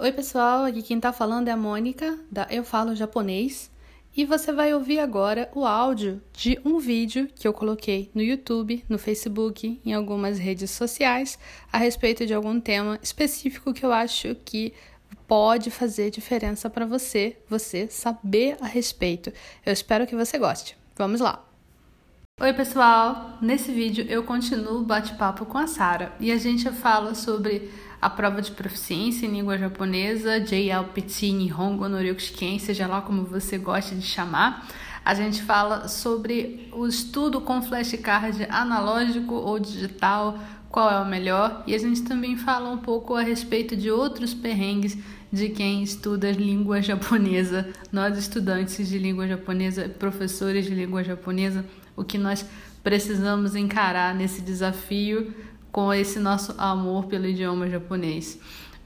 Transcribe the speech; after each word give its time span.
Oi, 0.00 0.12
pessoal, 0.12 0.64
aqui 0.64 0.80
quem 0.80 1.00
tá 1.00 1.12
falando 1.12 1.48
é 1.48 1.50
a 1.50 1.56
Mônica, 1.56 2.16
da 2.30 2.46
Eu 2.48 2.62
Falo 2.62 2.94
Japonês, 2.94 3.68
e 4.16 4.24
você 4.24 4.52
vai 4.52 4.72
ouvir 4.72 5.00
agora 5.00 5.50
o 5.52 5.66
áudio 5.66 6.22
de 6.32 6.56
um 6.64 6.78
vídeo 6.78 7.28
que 7.34 7.48
eu 7.48 7.52
coloquei 7.52 8.08
no 8.14 8.22
YouTube, 8.22 8.84
no 8.88 8.96
Facebook, 8.96 9.80
em 9.84 9.92
algumas 9.92 10.38
redes 10.38 10.70
sociais, 10.70 11.36
a 11.72 11.78
respeito 11.78 12.24
de 12.24 12.32
algum 12.32 12.60
tema 12.60 12.96
específico 13.02 13.74
que 13.74 13.84
eu 13.84 13.92
acho 13.92 14.36
que 14.44 14.72
pode 15.26 15.68
fazer 15.68 16.12
diferença 16.12 16.70
para 16.70 16.86
você, 16.86 17.36
você 17.48 17.88
saber 17.88 18.56
a 18.60 18.66
respeito. 18.66 19.32
Eu 19.66 19.72
espero 19.72 20.06
que 20.06 20.14
você 20.14 20.38
goste. 20.38 20.78
Vamos 20.96 21.20
lá! 21.20 21.44
Oi, 22.40 22.52
pessoal! 22.52 23.36
Nesse 23.42 23.72
vídeo 23.72 24.06
eu 24.08 24.22
continuo 24.22 24.78
o 24.78 24.84
bate-papo 24.84 25.44
com 25.44 25.58
a 25.58 25.66
Sara 25.66 26.12
e 26.20 26.30
a 26.30 26.36
gente 26.36 26.70
fala 26.70 27.12
sobre 27.16 27.68
a 28.00 28.08
prova 28.08 28.40
de 28.40 28.52
proficiência 28.52 29.26
em 29.26 29.32
língua 29.32 29.58
japonesa, 29.58 30.40
JLPT 30.40 31.32
Nihongo 31.32 31.88
no 31.88 31.98
Ryukushiken, 31.98 32.58
seja 32.58 32.86
lá 32.86 33.00
como 33.00 33.24
você 33.24 33.58
goste 33.58 33.94
de 33.94 34.06
chamar. 34.06 34.68
A 35.04 35.14
gente 35.14 35.42
fala 35.42 35.88
sobre 35.88 36.68
o 36.72 36.86
estudo 36.86 37.40
com 37.40 37.62
flashcard 37.62 38.46
analógico 38.50 39.34
ou 39.34 39.58
digital, 39.58 40.38
qual 40.70 40.90
é 40.90 41.00
o 41.00 41.06
melhor, 41.06 41.64
e 41.66 41.74
a 41.74 41.78
gente 41.78 42.02
também 42.02 42.36
fala 42.36 42.70
um 42.70 42.78
pouco 42.78 43.14
a 43.14 43.22
respeito 43.22 43.74
de 43.74 43.90
outros 43.90 44.34
perrengues 44.34 44.98
de 45.32 45.48
quem 45.48 45.82
estuda 45.82 46.30
língua 46.30 46.80
japonesa, 46.82 47.68
nós 47.90 48.18
estudantes 48.18 48.88
de 48.88 48.98
língua 48.98 49.26
japonesa, 49.26 49.88
professores 49.88 50.66
de 50.66 50.74
língua 50.74 51.02
japonesa, 51.02 51.64
o 51.96 52.04
que 52.04 52.18
nós 52.18 52.44
precisamos 52.82 53.56
encarar 53.56 54.14
nesse 54.14 54.40
desafio 54.40 55.34
com 55.78 55.94
esse 55.94 56.18
nosso 56.18 56.60
amor 56.60 57.06
pelo 57.06 57.24
idioma 57.24 57.70
japonês. 57.70 58.40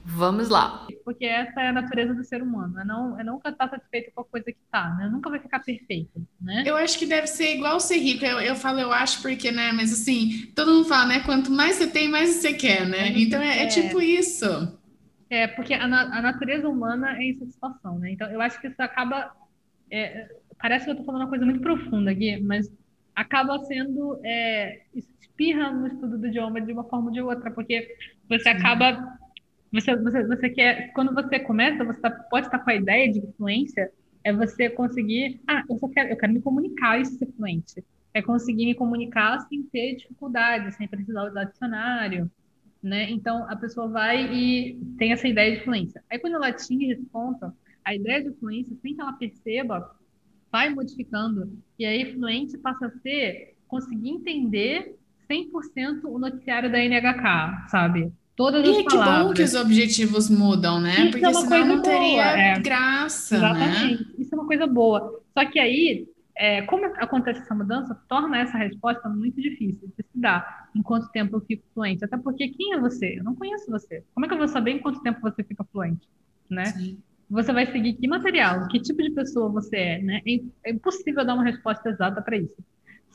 Vamos 0.05 0.47
lá. 0.47 0.85
Porque 1.03 1.25
essa 1.25 1.59
é 1.59 1.69
a 1.69 1.73
natureza 1.73 2.13
do 2.13 2.23
ser 2.23 2.43
humano, 2.43 2.79
é 2.79 2.85
não, 2.85 3.19
é 3.19 3.23
nunca 3.23 3.49
estar 3.49 3.67
satisfeito 3.67 4.11
com 4.13 4.21
a 4.21 4.25
coisa 4.25 4.51
que 4.51 4.59
tá, 4.71 4.93
né? 4.93 5.09
Nunca 5.11 5.27
vai 5.27 5.39
ficar 5.39 5.59
perfeito, 5.61 6.23
né? 6.39 6.61
Eu 6.67 6.75
acho 6.75 6.99
que 6.99 7.07
deve 7.07 7.25
ser 7.25 7.55
igual 7.55 7.79
ser 7.79 7.97
rico. 7.97 8.23
Eu, 8.23 8.39
eu 8.41 8.55
falo, 8.55 8.79
eu 8.79 8.91
acho, 8.91 9.23
porque, 9.23 9.51
né? 9.51 9.71
Mas 9.71 9.91
assim, 9.91 10.51
todo 10.55 10.71
mundo 10.71 10.87
fala, 10.87 11.07
né? 11.07 11.21
Quanto 11.21 11.49
mais 11.49 11.77
você 11.77 11.87
tem, 11.87 12.07
mais 12.07 12.29
você 12.29 12.53
quer, 12.53 12.85
né? 12.87 13.07
Então 13.07 13.41
é, 13.41 13.63
é 13.63 13.65
tipo 13.65 13.99
isso. 13.99 14.45
É, 15.31 15.47
porque 15.47 15.73
a, 15.73 15.85
a, 15.85 16.21
natureza 16.21 16.69
humana 16.69 17.17
é 17.17 17.29
insatisfação, 17.29 17.97
né? 17.97 18.11
Então 18.11 18.29
eu 18.29 18.39
acho 18.39 18.61
que 18.61 18.67
isso 18.67 18.83
acaba. 18.83 19.35
É, 19.89 20.29
parece 20.61 20.85
que 20.85 20.91
eu 20.91 20.95
tô 20.95 21.03
falando 21.03 21.21
uma 21.21 21.29
coisa 21.29 21.43
muito 21.43 21.59
profunda 21.59 22.11
aqui, 22.11 22.39
mas 22.39 22.71
acaba 23.15 23.57
sendo 23.63 24.19
é, 24.23 24.83
espirra 25.33 25.71
no 25.71 25.87
estudo 25.87 26.17
do 26.17 26.27
idioma 26.27 26.61
de 26.61 26.71
uma 26.71 26.83
forma 26.83 27.07
ou 27.07 27.11
de 27.11 27.21
outra, 27.21 27.51
porque 27.51 27.95
você 28.29 28.49
acaba 28.49 29.17
você, 29.71 29.95
você, 29.95 30.25
você 30.25 30.49
quer 30.49 30.93
quando 30.93 31.13
você 31.13 31.39
começa 31.39 31.83
você 31.83 31.99
tá, 31.99 32.11
pode 32.11 32.45
estar 32.45 32.59
com 32.59 32.69
a 32.69 32.75
ideia 32.75 33.11
de 33.11 33.21
fluência 33.35 33.91
é 34.23 34.31
você 34.31 34.69
conseguir 34.69 35.41
ah 35.47 35.63
eu 35.67 35.89
quero 35.89 36.09
eu 36.09 36.17
quero 36.17 36.33
me 36.33 36.41
comunicar 36.41 36.99
e 36.99 37.05
ser 37.05 37.27
fluente. 37.35 37.83
É 38.13 38.21
conseguir 38.21 38.67
me 38.67 38.75
comunicar 38.75 39.39
sem 39.47 39.63
ter 39.63 39.95
dificuldade 39.95 40.73
sem 40.75 40.87
precisar 40.87 41.27
usar 41.27 41.45
dicionário 41.45 42.29
né? 42.81 43.09
Então 43.09 43.49
a 43.49 43.55
pessoa 43.55 43.87
vai 43.87 44.31
e 44.33 44.75
tem 44.97 45.13
essa 45.13 45.27
ideia 45.27 45.57
de 45.57 45.63
fluência. 45.63 46.03
Aí 46.09 46.19
quando 46.19 46.35
ela 46.35 46.49
atinge 46.49 46.91
esse 46.91 47.05
ponto 47.05 47.51
a 47.83 47.95
ideia 47.95 48.23
de 48.23 48.31
fluência 48.37 48.75
sem 48.81 48.95
que 48.95 49.01
ela 49.01 49.13
perceba 49.13 49.97
vai 50.51 50.69
modificando, 50.69 51.51
e 51.79 51.85
aí 51.85 52.13
fluente 52.13 52.55
passa 52.59 52.85
a 52.85 52.91
ser 52.99 53.55
conseguir 53.67 54.09
entender 54.11 54.95
100% 55.33 56.01
o 56.05 56.19
noticiário 56.19 56.71
da 56.71 56.77
NHK, 56.77 57.69
sabe? 57.69 58.11
Todas 58.35 58.65
e 58.65 58.69
as 58.69 58.77
que 58.77 58.97
bom 58.97 59.33
que 59.33 59.43
os 59.43 59.53
objetivos 59.53 60.29
mudam, 60.29 60.81
né? 60.81 60.93
Isso 60.93 61.11
Porque 61.11 61.25
é 61.25 61.33
senão 61.33 61.65
não 61.65 61.81
teria 61.81 62.23
é. 62.23 62.59
graça, 62.59 63.39
né? 63.39 63.49
Exatamente. 63.49 64.03
Né? 64.03 64.13
Isso 64.17 64.33
é 64.33 64.37
uma 64.37 64.47
coisa 64.47 64.65
boa. 64.65 65.21
Só 65.33 65.45
que 65.45 65.59
aí, 65.59 66.07
é, 66.35 66.63
como 66.63 66.85
acontece 66.97 67.41
essa 67.41 67.53
mudança, 67.53 67.95
torna 68.07 68.39
essa 68.39 68.57
resposta 68.57 69.07
muito 69.07 69.39
difícil 69.39 69.87
de 69.87 70.03
se 70.03 70.19
dar. 70.19 70.69
Em 70.75 70.81
quanto 70.81 71.11
tempo 71.11 71.35
eu 71.35 71.41
fico 71.41 71.63
fluente? 71.73 72.03
Até 72.03 72.17
porque 72.17 72.47
quem 72.49 72.73
é 72.73 72.79
você? 72.79 73.19
Eu 73.19 73.23
não 73.23 73.35
conheço 73.35 73.69
você. 73.69 74.03
Como 74.15 74.25
é 74.25 74.29
que 74.29 74.33
eu 74.33 74.39
vou 74.39 74.47
saber 74.47 74.71
em 74.71 74.79
quanto 74.79 75.01
tempo 75.01 75.21
você 75.21 75.43
fica 75.43 75.63
fluente? 75.63 76.07
Né? 76.49 76.65
Sim 76.65 76.97
você 77.33 77.51
vai 77.51 77.65
seguir 77.71 77.93
que 77.93 78.07
material, 78.07 78.67
que 78.67 78.79
tipo 78.79 79.01
de 79.01 79.09
pessoa 79.09 79.49
você 79.49 79.75
é, 79.75 80.01
né? 80.03 80.21
É, 80.27 80.69
é 80.69 80.71
impossível 80.71 81.25
dar 81.25 81.33
uma 81.33 81.43
resposta 81.43 81.89
exata 81.89 82.21
para 82.21 82.37
isso. 82.37 82.55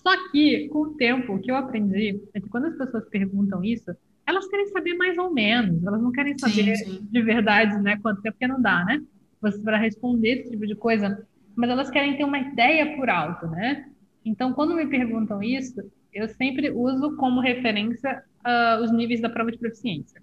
Só 0.03 0.31
que, 0.31 0.69
com 0.69 0.81
o 0.81 0.94
tempo, 0.94 1.34
o 1.34 1.41
que 1.41 1.50
eu 1.50 1.56
aprendi 1.56 2.20
é 2.34 2.41
que 2.41 2.48
quando 2.48 2.66
as 2.66 2.76
pessoas 2.76 3.09
perguntam 3.09 3.64
isso, 3.64 3.91
elas 4.26 4.47
querem 4.48 4.66
saber 4.66 4.94
mais 4.94 5.16
ou 5.16 5.32
menos, 5.32 5.84
elas 5.84 6.03
não 6.03 6.12
querem 6.12 6.36
saber 6.38 6.76
sim, 6.76 6.84
sim. 6.84 7.09
de 7.10 7.22
verdade, 7.22 7.81
né? 7.82 7.98
Quanto 8.03 8.20
tempo, 8.20 8.34
porque 8.34 8.47
não 8.47 8.60
dá, 8.60 8.84
né? 8.84 9.03
Você 9.41 9.58
para 9.62 9.78
responder 9.78 10.41
esse 10.41 10.50
tipo 10.50 10.66
de 10.66 10.75
coisa, 10.75 11.26
mas 11.56 11.70
elas 11.70 11.91
querem 11.91 12.16
ter 12.16 12.25
uma 12.25 12.38
ideia 12.38 12.97
por 12.97 13.08
alto, 13.08 13.47
né? 13.48 13.91
Então, 14.25 14.53
quando 14.53 14.75
me 14.75 14.87
perguntam 14.87 15.42
isso, 15.42 15.81
eu 16.12 16.28
sempre 16.28 16.70
uso 16.70 17.16
como 17.16 17.41
referência 17.41 18.22
uh, 18.44 18.82
os 18.82 18.92
níveis 18.92 19.20
da 19.20 19.31
prova 19.31 19.50
de 19.50 19.58
proficiência. 19.58 20.20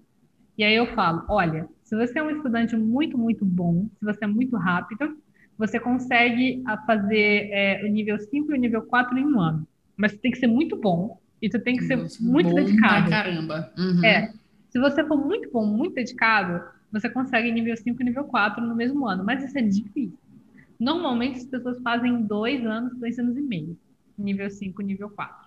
E 0.56 0.64
aí 0.64 0.74
eu 0.74 0.86
falo, 0.94 1.24
olha, 1.28 1.68
se 1.82 1.96
você 1.96 2.18
é 2.18 2.22
um 2.22 2.30
estudante 2.30 2.76
muito, 2.76 3.18
muito 3.18 3.44
bom, 3.44 3.88
se 3.98 4.04
você 4.04 4.24
é 4.24 4.28
muito 4.28 4.56
rápido, 4.56 5.16
você 5.58 5.80
consegue 5.80 6.62
ah, 6.66 6.78
fazer 6.86 7.48
é, 7.50 7.82
o 7.84 7.88
nível 7.88 8.18
5 8.18 8.52
e 8.52 8.54
o 8.54 8.60
nível 8.60 8.82
4 8.82 9.16
em 9.18 9.24
um 9.24 9.40
ano. 9.40 9.66
Mas 9.96 10.12
você 10.12 10.18
tem 10.18 10.30
que 10.30 10.38
ser 10.38 10.46
muito 10.46 10.76
bom 10.76 11.18
e 11.40 11.48
tu 11.48 11.58
tem 11.58 11.76
que 11.76 11.84
ser 11.84 11.96
Nossa, 11.96 12.22
muito 12.22 12.54
dedicado. 12.54 13.08
Pra 13.08 13.22
caramba. 13.22 13.72
Uhum. 13.78 14.04
É. 14.04 14.32
Se 14.68 14.78
você 14.78 15.04
for 15.04 15.16
muito 15.16 15.50
bom, 15.50 15.64
muito 15.64 15.94
dedicado, 15.94 16.62
você 16.92 17.08
consegue 17.08 17.50
nível 17.50 17.76
5 17.76 18.00
e 18.00 18.04
nível 18.04 18.24
4 18.24 18.64
no 18.64 18.74
mesmo 18.74 19.06
ano. 19.06 19.24
Mas 19.24 19.42
isso 19.44 19.58
é 19.58 19.62
difícil. 19.62 20.18
Normalmente 20.78 21.38
as 21.38 21.46
pessoas 21.46 21.80
fazem 21.80 22.22
dois 22.22 22.64
anos, 22.66 22.94
dois 22.98 23.18
anos 23.18 23.36
e 23.36 23.42
meio. 23.42 23.78
Nível 24.18 24.50
5 24.50 24.82
e 24.82 24.84
nível 24.84 25.10
4. 25.10 25.46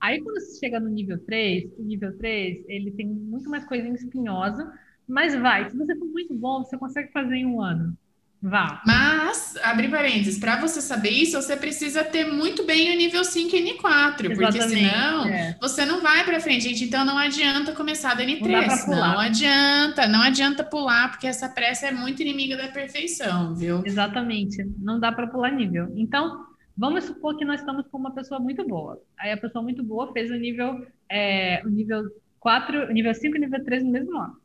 Aí 0.00 0.20
quando 0.20 0.40
você 0.40 0.58
chega 0.58 0.78
no 0.78 0.88
nível 0.88 1.18
3, 1.18 1.72
o 1.78 1.82
nível 1.82 2.16
3, 2.18 2.64
ele 2.68 2.90
tem 2.90 3.06
muito 3.06 3.48
mais 3.48 3.64
coisinha 3.64 3.94
espinhosa, 3.94 4.72
mas 5.08 5.34
vai, 5.34 5.70
se 5.70 5.76
você 5.76 5.96
for 5.96 6.06
muito 6.06 6.34
bom, 6.34 6.62
você 6.62 6.76
consegue 6.76 7.10
fazer 7.12 7.36
em 7.36 7.46
um 7.46 7.60
ano. 7.60 7.96
Vá. 8.42 8.82
Mas, 8.86 9.56
abre 9.62 9.88
parênteses, 9.88 10.38
para 10.38 10.60
você 10.60 10.80
saber 10.80 11.10
isso, 11.10 11.40
você 11.40 11.56
precisa 11.56 12.04
ter 12.04 12.30
muito 12.30 12.64
bem 12.64 12.94
o 12.94 12.96
nível 12.96 13.24
5 13.24 13.56
e 13.56 13.72
N4, 13.72 14.30
Exatamente, 14.30 14.36
porque 14.36 14.62
senão 14.62 15.26
é. 15.26 15.56
você 15.60 15.84
não 15.86 16.00
vai 16.00 16.24
para 16.24 16.38
frente, 16.38 16.68
gente. 16.68 16.84
Então 16.84 17.04
não 17.04 17.16
adianta 17.16 17.72
começar 17.72 18.14
da 18.14 18.22
N3. 18.22 18.86
Não, 18.88 18.96
não, 18.96 19.18
adianta, 19.18 20.06
não 20.06 20.22
adianta 20.22 20.62
pular, 20.62 21.10
porque 21.10 21.26
essa 21.26 21.48
pressa 21.48 21.86
é 21.86 21.92
muito 21.92 22.22
inimiga 22.22 22.56
da 22.56 22.68
perfeição, 22.68 23.54
viu? 23.54 23.82
Exatamente, 23.84 24.64
não 24.78 25.00
dá 25.00 25.10
para 25.10 25.26
pular 25.26 25.50
nível. 25.50 25.92
Então, 25.96 26.44
vamos 26.76 27.04
supor 27.04 27.36
que 27.36 27.44
nós 27.44 27.60
estamos 27.60 27.86
com 27.88 27.96
uma 27.96 28.12
pessoa 28.12 28.38
muito 28.38 28.66
boa. 28.66 29.00
Aí 29.18 29.32
a 29.32 29.36
pessoa 29.36 29.62
muito 29.62 29.82
boa 29.82 30.12
fez 30.12 30.30
o 30.30 30.34
nível, 30.34 30.86
é, 31.10 31.62
o 31.64 31.68
nível 31.68 32.04
4, 32.38 32.90
o 32.90 32.92
nível 32.92 33.14
5 33.14 33.34
e 33.34 33.38
o 33.38 33.42
nível 33.42 33.64
3 33.64 33.82
no 33.82 33.90
mesmo 33.90 34.16
ano. 34.20 34.36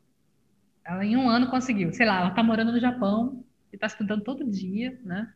Ela 0.84 1.04
em 1.04 1.16
um 1.16 1.28
ano 1.28 1.48
conseguiu. 1.48 1.92
Sei 1.92 2.04
lá, 2.04 2.20
ela 2.20 2.30
tá 2.30 2.42
morando 2.42 2.72
no 2.72 2.80
Japão 2.80 3.44
e 3.72 3.78
tá 3.78 3.86
estudando 3.86 4.22
todo 4.22 4.48
dia, 4.48 4.98
né? 5.04 5.32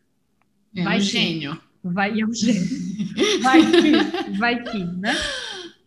É 0.76 0.84
vai 0.84 0.98
um 0.98 1.00
gênio. 1.00 1.60
Vai, 1.82 2.20
é 2.20 2.26
um 2.26 2.32
gênio. 2.32 2.62
Vai 3.42 3.60
que, 3.60 4.38
vai 4.38 4.62
que, 4.62 4.84
né? 4.84 5.14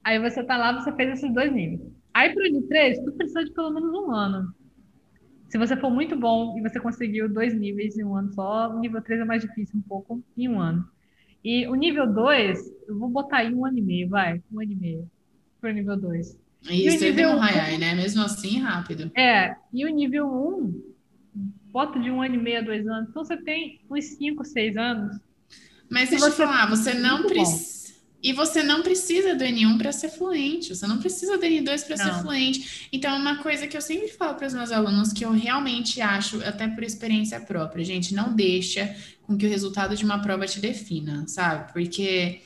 Aí 0.03 0.19
você 0.19 0.43
tá 0.43 0.57
lá, 0.57 0.73
você 0.73 0.91
fez 0.93 1.13
esses 1.13 1.33
dois 1.33 1.53
níveis. 1.53 1.81
Aí 2.13 2.33
pro 2.33 2.43
N3, 2.43 3.03
tu 3.03 3.11
precisa 3.11 3.43
de 3.43 3.51
pelo 3.51 3.71
menos 3.71 3.91
um 3.93 4.11
ano. 4.11 4.53
Se 5.49 5.57
você 5.57 5.75
for 5.75 5.89
muito 5.89 6.15
bom 6.15 6.57
e 6.57 6.61
você 6.61 6.79
conseguiu 6.79 7.27
dois 7.27 7.53
níveis 7.53 7.97
em 7.97 8.03
um 8.03 8.15
ano 8.15 8.31
só, 8.33 8.69
o 8.69 8.79
nível 8.79 9.01
3 9.01 9.21
é 9.21 9.25
mais 9.25 9.41
difícil 9.41 9.79
um 9.79 9.81
pouco 9.81 10.23
em 10.38 10.47
um 10.47 10.59
ano. 10.59 10.88
E 11.43 11.67
o 11.67 11.75
nível 11.75 12.11
2, 12.11 12.59
eu 12.88 12.99
vou 12.99 13.09
botar 13.09 13.38
aí 13.38 13.53
um 13.53 13.65
ano 13.65 13.77
e 13.77 13.81
meio, 13.81 14.09
vai, 14.09 14.41
um 14.51 14.61
ano 14.61 14.71
e 14.71 14.75
meio 14.75 15.11
pro 15.59 15.71
nível 15.71 15.97
2. 15.97 16.38
E 16.69 16.88
isso 16.88 17.03
é 17.03 17.27
um 17.27 17.39
high, 17.39 17.77
né? 17.77 17.95
Mesmo 17.95 18.21
assim, 18.21 18.59
rápido. 18.59 19.11
É, 19.15 19.55
e 19.73 19.85
o 19.85 19.89
nível 19.89 20.27
1, 20.27 20.29
um, 20.29 20.83
bota 21.71 22.00
de 22.00 22.10
um 22.12 22.21
ano 22.21 22.36
e 22.36 22.38
meio 22.38 22.60
a 22.60 22.62
dois 22.62 22.88
anos. 22.88 23.10
Então 23.10 23.24
você 23.24 23.38
tem 23.38 23.81
uns 23.89 24.06
5, 24.06 24.45
6 24.45 24.77
anos. 24.77 25.18
Mas 25.89 26.10
deixa 26.10 26.27
eu 26.27 26.31
falar, 26.31 26.69
você 26.69 26.94
não 26.94 27.24
precisa. 27.24 27.80
E 28.21 28.33
você 28.33 28.62
não 28.62 28.83
precisa 28.83 29.33
do 29.33 29.45
N1 29.45 29.77
para 29.77 29.94
ser 29.94 30.10
fluente, 30.10 30.75
você 30.75 30.86
não 30.86 31.00
precisa 31.00 31.38
do 31.38 31.44
N2 31.45 31.86
para 31.86 31.95
ser 31.95 32.13
fluente. 32.21 32.89
Então, 32.92 33.16
é 33.16 33.18
uma 33.18 33.38
coisa 33.38 33.66
que 33.66 33.77
eu 33.77 33.81
sempre 33.81 34.10
falo 34.10 34.36
para 34.36 34.45
os 34.45 34.54
meus 34.54 34.74
alunos 34.74 35.13
que 35.13 35.24
eu 35.24 35.31
realmente 35.31 36.01
acho, 36.01 36.44
até 36.44 36.68
por 36.68 36.83
experiência 36.83 37.39
própria, 37.39 37.83
gente, 37.86 38.13
não 38.13 38.36
deixa 38.36 38.94
com 39.22 39.38
que 39.38 39.45
o 39.45 39.50
resultado 39.50 39.95
de 39.95 40.04
uma 40.04 40.22
prova 40.22 40.45
te 40.45 40.60
defina, 40.60 41.25
sabe? 41.30 41.72
Porque 41.72 42.42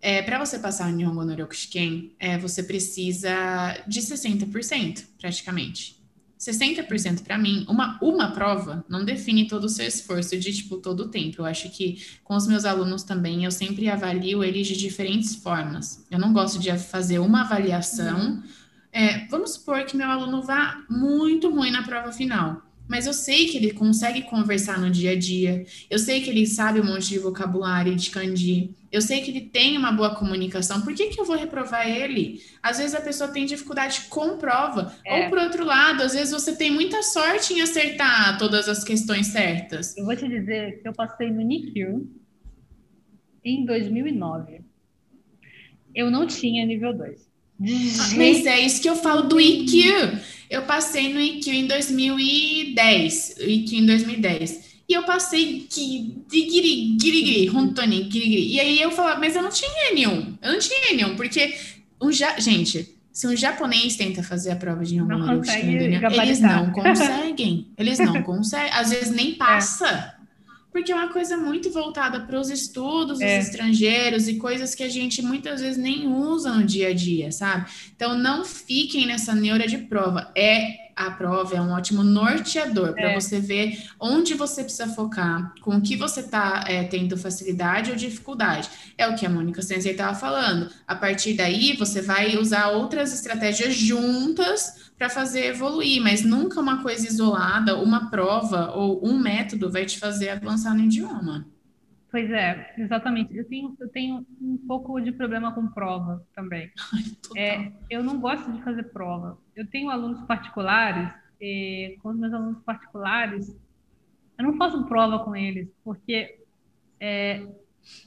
é, 0.00 0.22
para 0.22 0.38
você 0.38 0.60
passar 0.60 0.88
o 0.88 0.94
Nihongo 0.94 1.24
no 1.24 1.34
Ryokushiken, 1.34 2.14
é, 2.20 2.38
você 2.38 2.62
precisa 2.62 3.82
de 3.88 4.00
60%, 4.00 5.06
praticamente. 5.18 5.96
60% 6.38 7.22
para 7.22 7.38
mim, 7.38 7.64
uma, 7.68 7.98
uma 8.02 8.30
prova 8.30 8.84
não 8.88 9.04
define 9.04 9.48
todo 9.48 9.64
o 9.64 9.68
seu 9.68 9.86
esforço 9.86 10.38
de, 10.38 10.52
tipo, 10.52 10.76
todo 10.76 11.00
o 11.00 11.08
tempo. 11.08 11.40
Eu 11.40 11.46
acho 11.46 11.70
que 11.70 12.04
com 12.22 12.36
os 12.36 12.46
meus 12.46 12.64
alunos 12.64 13.02
também, 13.02 13.44
eu 13.44 13.50
sempre 13.50 13.88
avalio 13.88 14.44
eles 14.44 14.66
de 14.66 14.76
diferentes 14.76 15.34
formas. 15.34 16.06
Eu 16.10 16.18
não 16.18 16.32
gosto 16.32 16.58
de 16.58 16.76
fazer 16.78 17.18
uma 17.18 17.42
avaliação. 17.42 18.42
É, 18.92 19.26
vamos 19.28 19.52
supor 19.52 19.84
que 19.84 19.96
meu 19.96 20.08
aluno 20.10 20.42
vá 20.42 20.84
muito 20.90 21.50
ruim 21.50 21.70
na 21.70 21.82
prova 21.82 22.12
final. 22.12 22.65
Mas 22.88 23.06
eu 23.06 23.12
sei 23.12 23.46
que 23.46 23.56
ele 23.56 23.72
consegue 23.72 24.22
conversar 24.22 24.80
no 24.80 24.90
dia 24.90 25.12
a 25.12 25.18
dia, 25.18 25.64
eu 25.90 25.98
sei 25.98 26.20
que 26.20 26.30
ele 26.30 26.46
sabe 26.46 26.80
um 26.80 26.84
monte 26.84 27.08
de 27.08 27.18
vocabulário 27.18 27.94
de 27.96 28.10
kanji, 28.10 28.74
eu 28.90 29.00
sei 29.00 29.20
que 29.20 29.30
ele 29.30 29.42
tem 29.42 29.76
uma 29.76 29.92
boa 29.92 30.14
comunicação, 30.14 30.80
por 30.80 30.94
que, 30.94 31.08
que 31.08 31.20
eu 31.20 31.24
vou 31.24 31.36
reprovar 31.36 31.88
ele? 31.88 32.40
Às 32.62 32.78
vezes 32.78 32.94
a 32.94 33.00
pessoa 33.00 33.30
tem 33.30 33.44
dificuldade 33.44 34.02
com 34.08 34.38
prova, 34.38 34.94
é. 35.04 35.24
ou 35.24 35.30
por 35.30 35.38
outro 35.38 35.64
lado, 35.64 36.02
às 36.02 36.14
vezes 36.14 36.32
você 36.32 36.56
tem 36.56 36.70
muita 36.70 37.02
sorte 37.02 37.54
em 37.54 37.60
acertar 37.60 38.38
todas 38.38 38.68
as 38.68 38.84
questões 38.84 39.28
certas. 39.28 39.96
Eu 39.96 40.04
vou 40.04 40.16
te 40.16 40.28
dizer 40.28 40.80
que 40.80 40.88
eu 40.88 40.92
passei 40.92 41.30
no 41.30 41.42
Nikyu 41.42 42.08
em 43.44 43.64
2009. 43.64 44.60
Eu 45.94 46.10
não 46.10 46.26
tinha 46.26 46.64
nível 46.66 46.92
2. 46.92 47.26
Mas 47.58 48.46
é 48.46 48.60
isso 48.60 48.80
que 48.80 48.88
eu 48.88 48.96
falo 48.96 49.22
do 49.22 49.40
IQ. 49.40 50.18
Eu 50.48 50.62
passei 50.62 51.12
no 51.12 51.20
IQ 51.20 51.50
em 51.50 51.66
2010. 51.66 53.36
IQ 53.40 53.76
em 53.76 53.86
2010. 53.86 54.66
E 54.88 54.92
eu 54.92 55.02
passei 55.02 55.66
que 55.68 56.22
digiri, 56.30 56.96
girigiri, 57.00 57.46
Runtoni, 57.46 58.08
girigiri. 58.10 58.52
E 58.52 58.60
aí 58.60 58.80
eu 58.80 58.90
falava, 58.92 59.18
mas 59.18 59.34
eu 59.34 59.42
não 59.42 59.50
tinha 59.50 59.92
nenhum. 59.92 60.36
Eu 60.40 60.52
não 60.52 60.58
tinha 60.60 60.80
nenhum, 60.92 61.16
porque 61.16 61.56
um 62.00 62.12
ja... 62.12 62.38
gente, 62.38 62.96
se 63.12 63.26
um 63.26 63.34
japonês 63.34 63.96
tenta 63.96 64.22
fazer 64.22 64.52
a 64.52 64.56
prova 64.56 64.84
de 64.84 64.98
Romanovski, 64.98 65.56
eles 65.56 66.40
não 66.40 66.70
conseguem. 66.70 67.66
Eles 67.76 67.98
não 67.98 68.22
conseguem. 68.22 68.70
Às 68.72 68.90
vezes 68.90 69.10
nem 69.10 69.34
passa. 69.34 69.88
É 69.88 70.15
porque 70.76 70.92
é 70.92 70.94
uma 70.94 71.08
coisa 71.08 71.38
muito 71.38 71.70
voltada 71.70 72.20
para 72.20 72.38
os 72.38 72.50
estudos 72.50 73.18
é. 73.18 73.38
dos 73.38 73.46
estrangeiros 73.46 74.28
e 74.28 74.34
coisas 74.34 74.74
que 74.74 74.82
a 74.82 74.90
gente 74.90 75.22
muitas 75.22 75.62
vezes 75.62 75.78
nem 75.78 76.06
usa 76.06 76.52
no 76.52 76.64
dia 76.64 76.88
a 76.88 76.92
dia, 76.92 77.32
sabe? 77.32 77.64
Então 77.96 78.18
não 78.18 78.44
fiquem 78.44 79.06
nessa 79.06 79.34
neura 79.34 79.66
de 79.66 79.78
prova. 79.78 80.30
É 80.36 80.84
a 80.94 81.10
prova 81.10 81.56
é 81.56 81.60
um 81.60 81.72
ótimo 81.72 82.02
norteador 82.04 82.92
para 82.92 83.12
é. 83.12 83.14
você 83.14 83.40
ver 83.40 83.86
onde 83.98 84.34
você 84.34 84.62
precisa 84.64 84.88
focar, 84.88 85.54
com 85.62 85.76
o 85.76 85.80
que 85.80 85.96
você 85.96 86.20
está 86.20 86.64
é, 86.66 86.84
tendo 86.84 87.16
facilidade 87.16 87.90
ou 87.90 87.96
dificuldade. 87.96 88.68
É 88.98 89.08
o 89.08 89.14
que 89.14 89.24
a 89.24 89.30
Mônica 89.30 89.62
Sensei 89.62 89.92
estava 89.92 90.14
falando. 90.14 90.70
A 90.86 90.94
partir 90.94 91.34
daí, 91.34 91.74
você 91.76 92.02
vai 92.02 92.36
usar 92.36 92.68
outras 92.68 93.14
estratégias 93.14 93.74
juntas 93.74 94.85
para 94.98 95.10
fazer 95.10 95.46
evoluir, 95.46 96.02
mas 96.02 96.24
nunca 96.24 96.60
uma 96.60 96.82
coisa 96.82 97.06
isolada, 97.06 97.76
uma 97.76 98.10
prova 98.10 98.70
ou 98.72 99.06
um 99.06 99.18
método 99.18 99.70
vai 99.70 99.84
te 99.84 99.98
fazer 99.98 100.30
avançar 100.30 100.74
no 100.74 100.80
idioma. 100.80 101.46
Pois 102.10 102.30
é, 102.30 102.74
exatamente. 102.78 103.36
Eu 103.36 103.44
tenho, 103.44 103.76
eu 103.78 103.88
tenho 103.88 104.26
um 104.40 104.56
pouco 104.66 104.98
de 105.00 105.12
problema 105.12 105.52
com 105.52 105.66
prova 105.66 106.24
também. 106.34 106.70
Ai, 106.94 107.02
é, 107.36 107.72
eu 107.90 108.02
não 108.02 108.18
gosto 108.18 108.50
de 108.52 108.62
fazer 108.62 108.84
prova. 108.84 109.38
Eu 109.54 109.66
tenho 109.66 109.90
alunos 109.90 110.22
particulares, 110.22 111.12
e 111.40 111.98
com 112.02 112.10
os 112.10 112.16
meus 112.16 112.32
alunos 112.32 112.62
particulares, 112.62 113.54
eu 114.38 114.44
não 114.44 114.56
faço 114.56 114.84
prova 114.84 115.18
com 115.24 115.36
eles, 115.36 115.68
porque 115.84 116.38
é, 116.98 117.46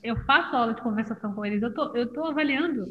eu 0.01 0.15
faço 0.25 0.55
aula 0.55 0.73
de 0.73 0.81
conversação 0.81 1.33
com 1.33 1.45
eles, 1.45 1.61
eu 1.61 1.73
tô, 1.73 1.95
eu 1.95 2.11
tô 2.11 2.25
avaliando, 2.25 2.85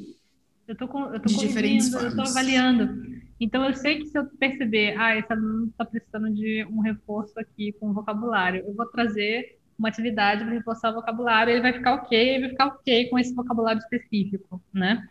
eu 0.68 0.76
tô, 0.76 0.84
eu 0.84 1.20
tô 1.20 1.34
corrigindo, 1.34 1.98
eu 1.98 2.14
tô 2.14 2.22
avaliando. 2.22 3.17
Então, 3.40 3.64
eu 3.64 3.74
sei 3.74 3.98
que 3.98 4.06
se 4.06 4.18
eu 4.18 4.26
perceber, 4.26 4.96
ah, 4.98 5.16
esse 5.16 5.32
aluno 5.32 5.66
está 5.66 5.84
precisando 5.84 6.32
de 6.34 6.66
um 6.70 6.80
reforço 6.80 7.38
aqui 7.38 7.72
com 7.72 7.92
vocabulário, 7.92 8.64
eu 8.66 8.74
vou 8.74 8.86
trazer 8.86 9.58
uma 9.78 9.88
atividade 9.88 10.44
para 10.44 10.54
reforçar 10.54 10.90
o 10.90 10.94
vocabulário, 10.94 11.52
ele 11.52 11.62
vai 11.62 11.72
ficar 11.72 11.94
ok, 11.94 12.18
ele 12.18 12.40
vai 12.40 12.50
ficar 12.50 12.66
ok 12.66 13.08
com 13.08 13.18
esse 13.18 13.32
vocabulário 13.32 13.78
específico, 13.78 14.60
né? 14.74 15.06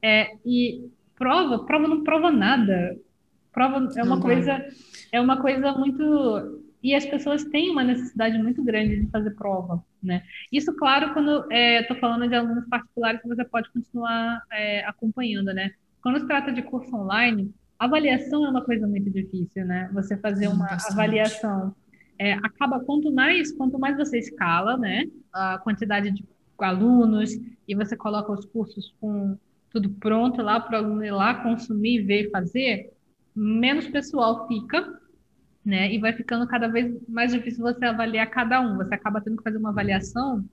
É, 0.00 0.36
e 0.46 0.88
prova, 1.16 1.64
prova 1.64 1.88
não 1.88 2.04
prova 2.04 2.30
nada. 2.30 2.96
Prova 3.52 3.88
é 3.96 4.02
uma 4.02 4.20
coisa, 4.20 4.64
é 5.12 5.20
uma 5.20 5.40
coisa 5.40 5.72
muito 5.72 6.62
e 6.82 6.94
as 6.94 7.06
pessoas 7.06 7.44
têm 7.44 7.70
uma 7.70 7.84
necessidade 7.84 8.36
muito 8.38 8.62
grande 8.64 9.00
de 9.00 9.10
fazer 9.10 9.30
prova, 9.32 9.84
né? 10.02 10.24
Isso, 10.50 10.74
claro, 10.74 11.12
quando 11.12 11.42
estou 11.52 11.96
é, 11.96 12.00
falando 12.00 12.28
de 12.28 12.34
alunos 12.34 12.66
particulares 12.68 13.20
você 13.24 13.44
pode 13.44 13.70
continuar 13.70 14.42
é, 14.50 14.84
acompanhando, 14.84 15.52
né? 15.52 15.72
Quando 16.02 16.18
se 16.18 16.26
trata 16.26 16.50
de 16.50 16.62
curso 16.62 16.94
online, 16.96 17.54
Avaliação 17.84 18.46
é 18.46 18.48
uma 18.48 18.62
coisa 18.62 18.86
muito 18.86 19.10
difícil, 19.10 19.64
né? 19.64 19.90
Você 19.92 20.16
fazer 20.16 20.46
uma 20.46 20.66
Bastante. 20.66 20.92
avaliação. 20.92 21.74
É, 22.16 22.34
acaba 22.34 22.78
quanto 22.78 23.12
mais 23.12 23.50
quanto 23.50 23.76
mais 23.76 23.96
você 23.96 24.20
escala, 24.20 24.76
né, 24.76 25.06
a 25.32 25.58
quantidade 25.58 26.12
de 26.12 26.24
alunos 26.60 27.32
e 27.66 27.74
você 27.74 27.96
coloca 27.96 28.30
os 28.30 28.44
cursos 28.44 28.94
com 29.00 29.36
tudo 29.68 29.90
pronto 29.90 30.40
lá 30.40 30.60
para 30.60 30.80
o 30.80 30.84
aluno 30.84 31.04
ir 31.04 31.10
lá 31.10 31.34
consumir, 31.42 32.02
ver, 32.02 32.30
fazer, 32.30 32.92
menos 33.34 33.88
pessoal 33.88 34.46
fica, 34.46 35.00
né? 35.64 35.92
E 35.92 35.98
vai 35.98 36.12
ficando 36.12 36.46
cada 36.46 36.68
vez 36.68 36.96
mais 37.08 37.32
difícil 37.32 37.62
você 37.62 37.84
avaliar 37.84 38.30
cada 38.30 38.60
um. 38.60 38.76
Você 38.76 38.94
acaba 38.94 39.20
tendo 39.20 39.38
que 39.38 39.42
fazer 39.42 39.58
uma 39.58 39.70
avaliação 39.70 40.44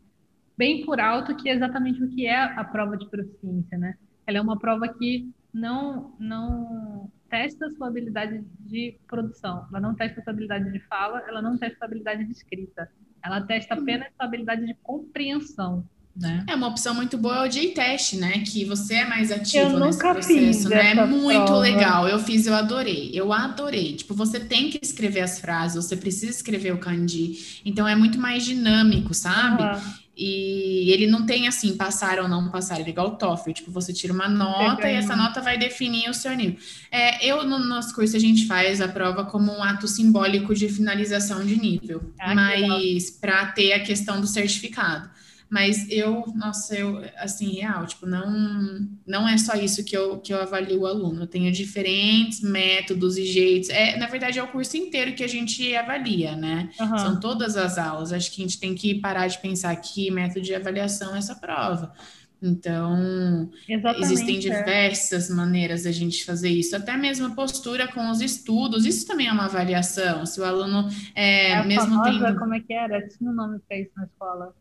bem 0.57 0.83
por 0.83 0.99
alto, 0.99 1.35
que 1.35 1.47
é 1.47 1.53
exatamente 1.53 2.03
o 2.03 2.09
que 2.09 2.25
é 2.25 2.41
a 2.41 2.63
prova 2.63 2.97
de 2.97 3.07
proficiência, 3.07 3.77
né? 3.77 3.93
Ela 4.25 4.39
é 4.39 4.41
uma 4.41 4.57
prova 4.57 4.87
que 4.87 5.29
não 5.53 6.15
não 6.19 7.11
testa 7.29 7.67
a 7.67 7.71
sua 7.71 7.87
habilidade 7.87 8.43
de 8.59 8.97
produção, 9.07 9.65
ela 9.69 9.79
não 9.79 9.95
testa 9.95 10.19
a 10.19 10.23
sua 10.23 10.33
habilidade 10.33 10.71
de 10.71 10.79
fala, 10.81 11.23
ela 11.27 11.41
não 11.41 11.57
testa 11.57 11.77
a 11.81 11.85
habilidade 11.85 12.25
de 12.25 12.31
escrita, 12.31 12.89
ela 13.23 13.41
testa 13.41 13.75
uhum. 13.75 13.81
apenas 13.81 14.07
a 14.07 14.11
sua 14.11 14.25
habilidade 14.25 14.65
de 14.65 14.73
compreensão. 14.81 15.87
Né? 16.15 16.43
É 16.49 16.55
uma 16.55 16.67
opção 16.67 16.93
muito 16.93 17.17
boa 17.17 17.45
é 17.45 17.47
o 17.47 17.49
J-test, 17.49 18.15
né? 18.17 18.39
Que 18.39 18.65
você 18.65 18.95
é 18.95 19.05
mais 19.05 19.31
ativo 19.31 19.77
eu 19.77 19.79
nesse 19.79 19.99
processo, 19.99 20.67
né? 20.67 20.91
É 20.91 21.05
muito 21.05 21.45
prova. 21.45 21.59
legal. 21.59 22.09
Eu 22.09 22.19
fiz, 22.19 22.45
eu 22.45 22.53
adorei. 22.53 23.11
Eu 23.13 23.31
adorei. 23.31 23.95
Tipo, 23.95 24.13
você 24.13 24.37
tem 24.37 24.69
que 24.69 24.79
escrever 24.81 25.21
as 25.21 25.39
frases, 25.39 25.81
você 25.81 25.95
precisa 25.95 26.31
escrever 26.31 26.73
o 26.73 26.77
kanji. 26.77 27.61
Então 27.63 27.87
é 27.87 27.95
muito 27.95 28.19
mais 28.19 28.43
dinâmico, 28.43 29.13
sabe? 29.13 29.63
Uhum. 29.63 29.93
E 30.21 30.91
ele 30.91 31.07
não 31.07 31.25
tem 31.25 31.47
assim, 31.47 31.77
passar 31.77 32.19
ou 32.19 32.27
não 32.27 32.49
passar, 32.49 32.77
ele 32.77 32.89
é 32.89 32.91
igual 32.91 33.07
o 33.07 33.15
TOEFL, 33.15 33.51
tipo, 33.53 33.71
você 33.71 33.93
tira 33.93 34.11
uma 34.11 34.27
nota 34.27 34.91
e 34.91 34.95
essa 34.95 35.15
nota 35.15 35.39
vai 35.39 35.57
definir 35.57 36.09
o 36.09 36.13
seu 36.13 36.35
nível. 36.35 36.59
É, 36.91 37.25
eu, 37.25 37.45
no 37.45 37.57
nosso 37.57 37.95
curso, 37.95 38.17
a 38.17 38.19
gente 38.19 38.45
faz 38.45 38.81
a 38.81 38.89
prova 38.89 39.23
como 39.23 39.49
um 39.49 39.63
ato 39.63 39.87
simbólico 39.87 40.53
de 40.53 40.67
finalização 40.67 41.45
de 41.45 41.57
nível, 41.57 42.11
ah, 42.19 42.35
mas 42.35 43.09
para 43.09 43.45
ter 43.53 43.71
a 43.71 43.79
questão 43.79 44.19
do 44.19 44.27
certificado. 44.27 45.09
Mas 45.49 45.89
eu, 45.89 46.25
nossa, 46.35 46.75
eu, 46.75 47.03
assim, 47.17 47.55
real, 47.55 47.87
tipo, 47.87 48.05
não, 48.05 48.87
não 49.05 49.27
é 49.27 49.35
só 49.37 49.55
isso 49.55 49.83
que 49.83 49.97
eu, 49.97 50.19
que 50.19 50.31
eu 50.31 50.39
avalio 50.39 50.81
o 50.81 50.85
aluno. 50.85 51.23
Eu 51.23 51.27
tenho 51.27 51.51
diferentes 51.51 52.41
métodos 52.41 53.17
e 53.17 53.25
jeitos. 53.25 53.69
É, 53.69 53.97
na 53.97 54.05
verdade, 54.05 54.37
é 54.37 54.43
o 54.43 54.47
curso 54.47 54.77
inteiro 54.77 55.15
que 55.15 55.23
a 55.23 55.27
gente 55.27 55.75
avalia, 55.75 56.35
né? 56.35 56.69
Uhum. 56.79 56.97
São 56.99 57.19
todas 57.19 57.57
as 57.57 57.79
aulas. 57.79 58.13
Acho 58.13 58.31
que 58.31 58.41
a 58.41 58.45
gente 58.45 58.59
tem 58.59 58.75
que 58.75 58.95
parar 58.95 59.27
de 59.27 59.39
pensar 59.39 59.75
que 59.77 60.11
método 60.11 60.41
de 60.41 60.53
avaliação 60.53 61.15
é 61.15 61.17
essa 61.17 61.35
prova. 61.35 61.93
Então, 62.41 63.49
Exatamente, 63.67 64.05
existem 64.05 64.37
é. 64.37 64.39
diversas 64.39 65.29
é. 65.29 65.33
maneiras 65.33 65.83
da 65.83 65.91
gente 65.91 66.23
fazer 66.23 66.49
isso, 66.49 66.73
até 66.75 66.95
mesmo 66.95 67.27
a 67.27 67.31
postura 67.31 67.87
com 67.91 68.09
os 68.09 68.21
estudos, 68.21 68.85
isso 68.85 69.05
também 69.05 69.27
é 69.27 69.31
uma 69.31 69.45
avaliação. 69.45 70.25
Se 70.25 70.39
o 70.39 70.45
aluno 70.45 70.87
é, 71.13 71.51
é 71.51 71.63
mesmo 71.65 72.01
famosa, 72.01 72.27
tem... 72.27 72.35
como 72.37 72.53
é 72.53 72.59
que 72.61 72.73
era? 72.73 73.05
Tinha 73.09 73.29
um 73.29 73.33
nome 73.33 73.59
para 73.67 73.77
isso 73.77 73.91
na 73.97 74.05
escola. 74.05 74.53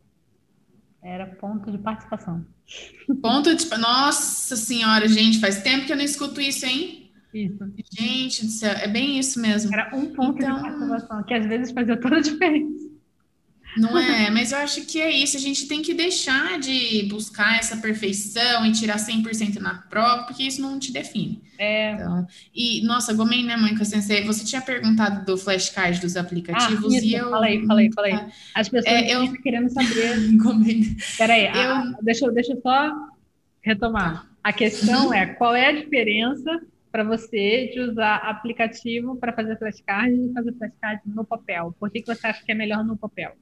Era 1.01 1.25
ponto 1.25 1.71
de 1.71 1.77
participação. 1.77 2.45
Ponto 3.21 3.55
de. 3.55 3.77
Nossa 3.77 4.55
Senhora, 4.55 5.07
gente, 5.07 5.39
faz 5.39 5.61
tempo 5.61 5.85
que 5.85 5.93
eu 5.93 5.97
não 5.97 6.03
escuto 6.03 6.41
isso, 6.41 6.65
hein? 6.65 7.11
Isso. 7.33 7.57
Gente 7.91 8.45
do 8.45 8.51
céu, 8.51 8.71
é 8.71 8.87
bem 8.87 9.19
isso 9.19 9.39
mesmo. 9.39 9.73
Era 9.73 9.95
um 9.95 10.13
ponto 10.13 10.39
então... 10.39 10.55
de 10.55 10.61
participação, 10.61 11.23
que 11.23 11.33
às 11.33 11.45
vezes 11.45 11.71
fazia 11.71 11.97
toda 11.97 12.17
a 12.17 12.21
diferença. 12.21 12.88
Não 13.77 13.97
é? 13.97 14.29
Mas 14.29 14.51
eu 14.51 14.57
acho 14.57 14.85
que 14.85 14.99
é 14.99 15.11
isso. 15.11 15.37
A 15.37 15.39
gente 15.39 15.67
tem 15.67 15.81
que 15.81 15.93
deixar 15.93 16.59
de 16.59 17.03
buscar 17.03 17.57
essa 17.57 17.77
perfeição 17.77 18.65
e 18.65 18.71
tirar 18.71 18.97
100% 18.97 19.59
na 19.59 19.75
prova, 19.75 20.23
porque 20.23 20.43
isso 20.43 20.61
não 20.61 20.79
te 20.79 20.91
define. 20.91 21.41
É. 21.57 21.93
Então, 21.93 22.25
e, 22.53 22.81
nossa, 22.83 23.13
Gomen, 23.13 23.45
né, 23.45 23.57
Mônica 23.57 23.85
Sensei? 23.85 24.23
Você 24.25 24.45
tinha 24.45 24.61
perguntado 24.61 25.25
do 25.25 25.37
flashcard 25.37 25.99
dos 25.99 26.15
aplicativos 26.15 26.93
ah, 26.93 26.97
isso, 26.97 27.05
e 27.05 27.13
eu. 27.13 27.29
Falei, 27.29 27.65
falei, 27.65 27.91
falei. 27.93 28.19
As 28.55 28.69
pessoas 28.69 28.95
é, 28.95 29.15
eu... 29.15 29.31
querendo 29.41 29.69
saber. 29.69 30.31
Gomen. 30.37 30.95
Peraí, 31.17 31.45
eu... 31.45 31.51
a, 31.51 31.93
deixa, 32.01 32.31
deixa 32.31 32.53
eu 32.53 32.61
só 32.61 32.91
retomar. 33.61 34.27
A 34.43 34.53
questão 34.53 35.13
é 35.13 35.27
qual 35.27 35.55
é 35.55 35.67
a 35.67 35.71
diferença 35.71 36.61
para 36.91 37.03
você 37.03 37.69
de 37.73 37.81
usar 37.81 38.15
aplicativo 38.15 39.15
para 39.17 39.33
fazer 39.33 39.57
flashcard 39.57 40.11
e 40.11 40.33
fazer 40.33 40.53
flashcard 40.53 41.01
no 41.05 41.23
papel? 41.23 41.75
Por 41.79 41.91
que, 41.91 42.01
que 42.01 42.07
você 42.07 42.25
acha 42.25 42.43
que 42.43 42.51
é 42.51 42.55
melhor 42.55 42.83
no 42.83 42.97
papel? 42.97 43.35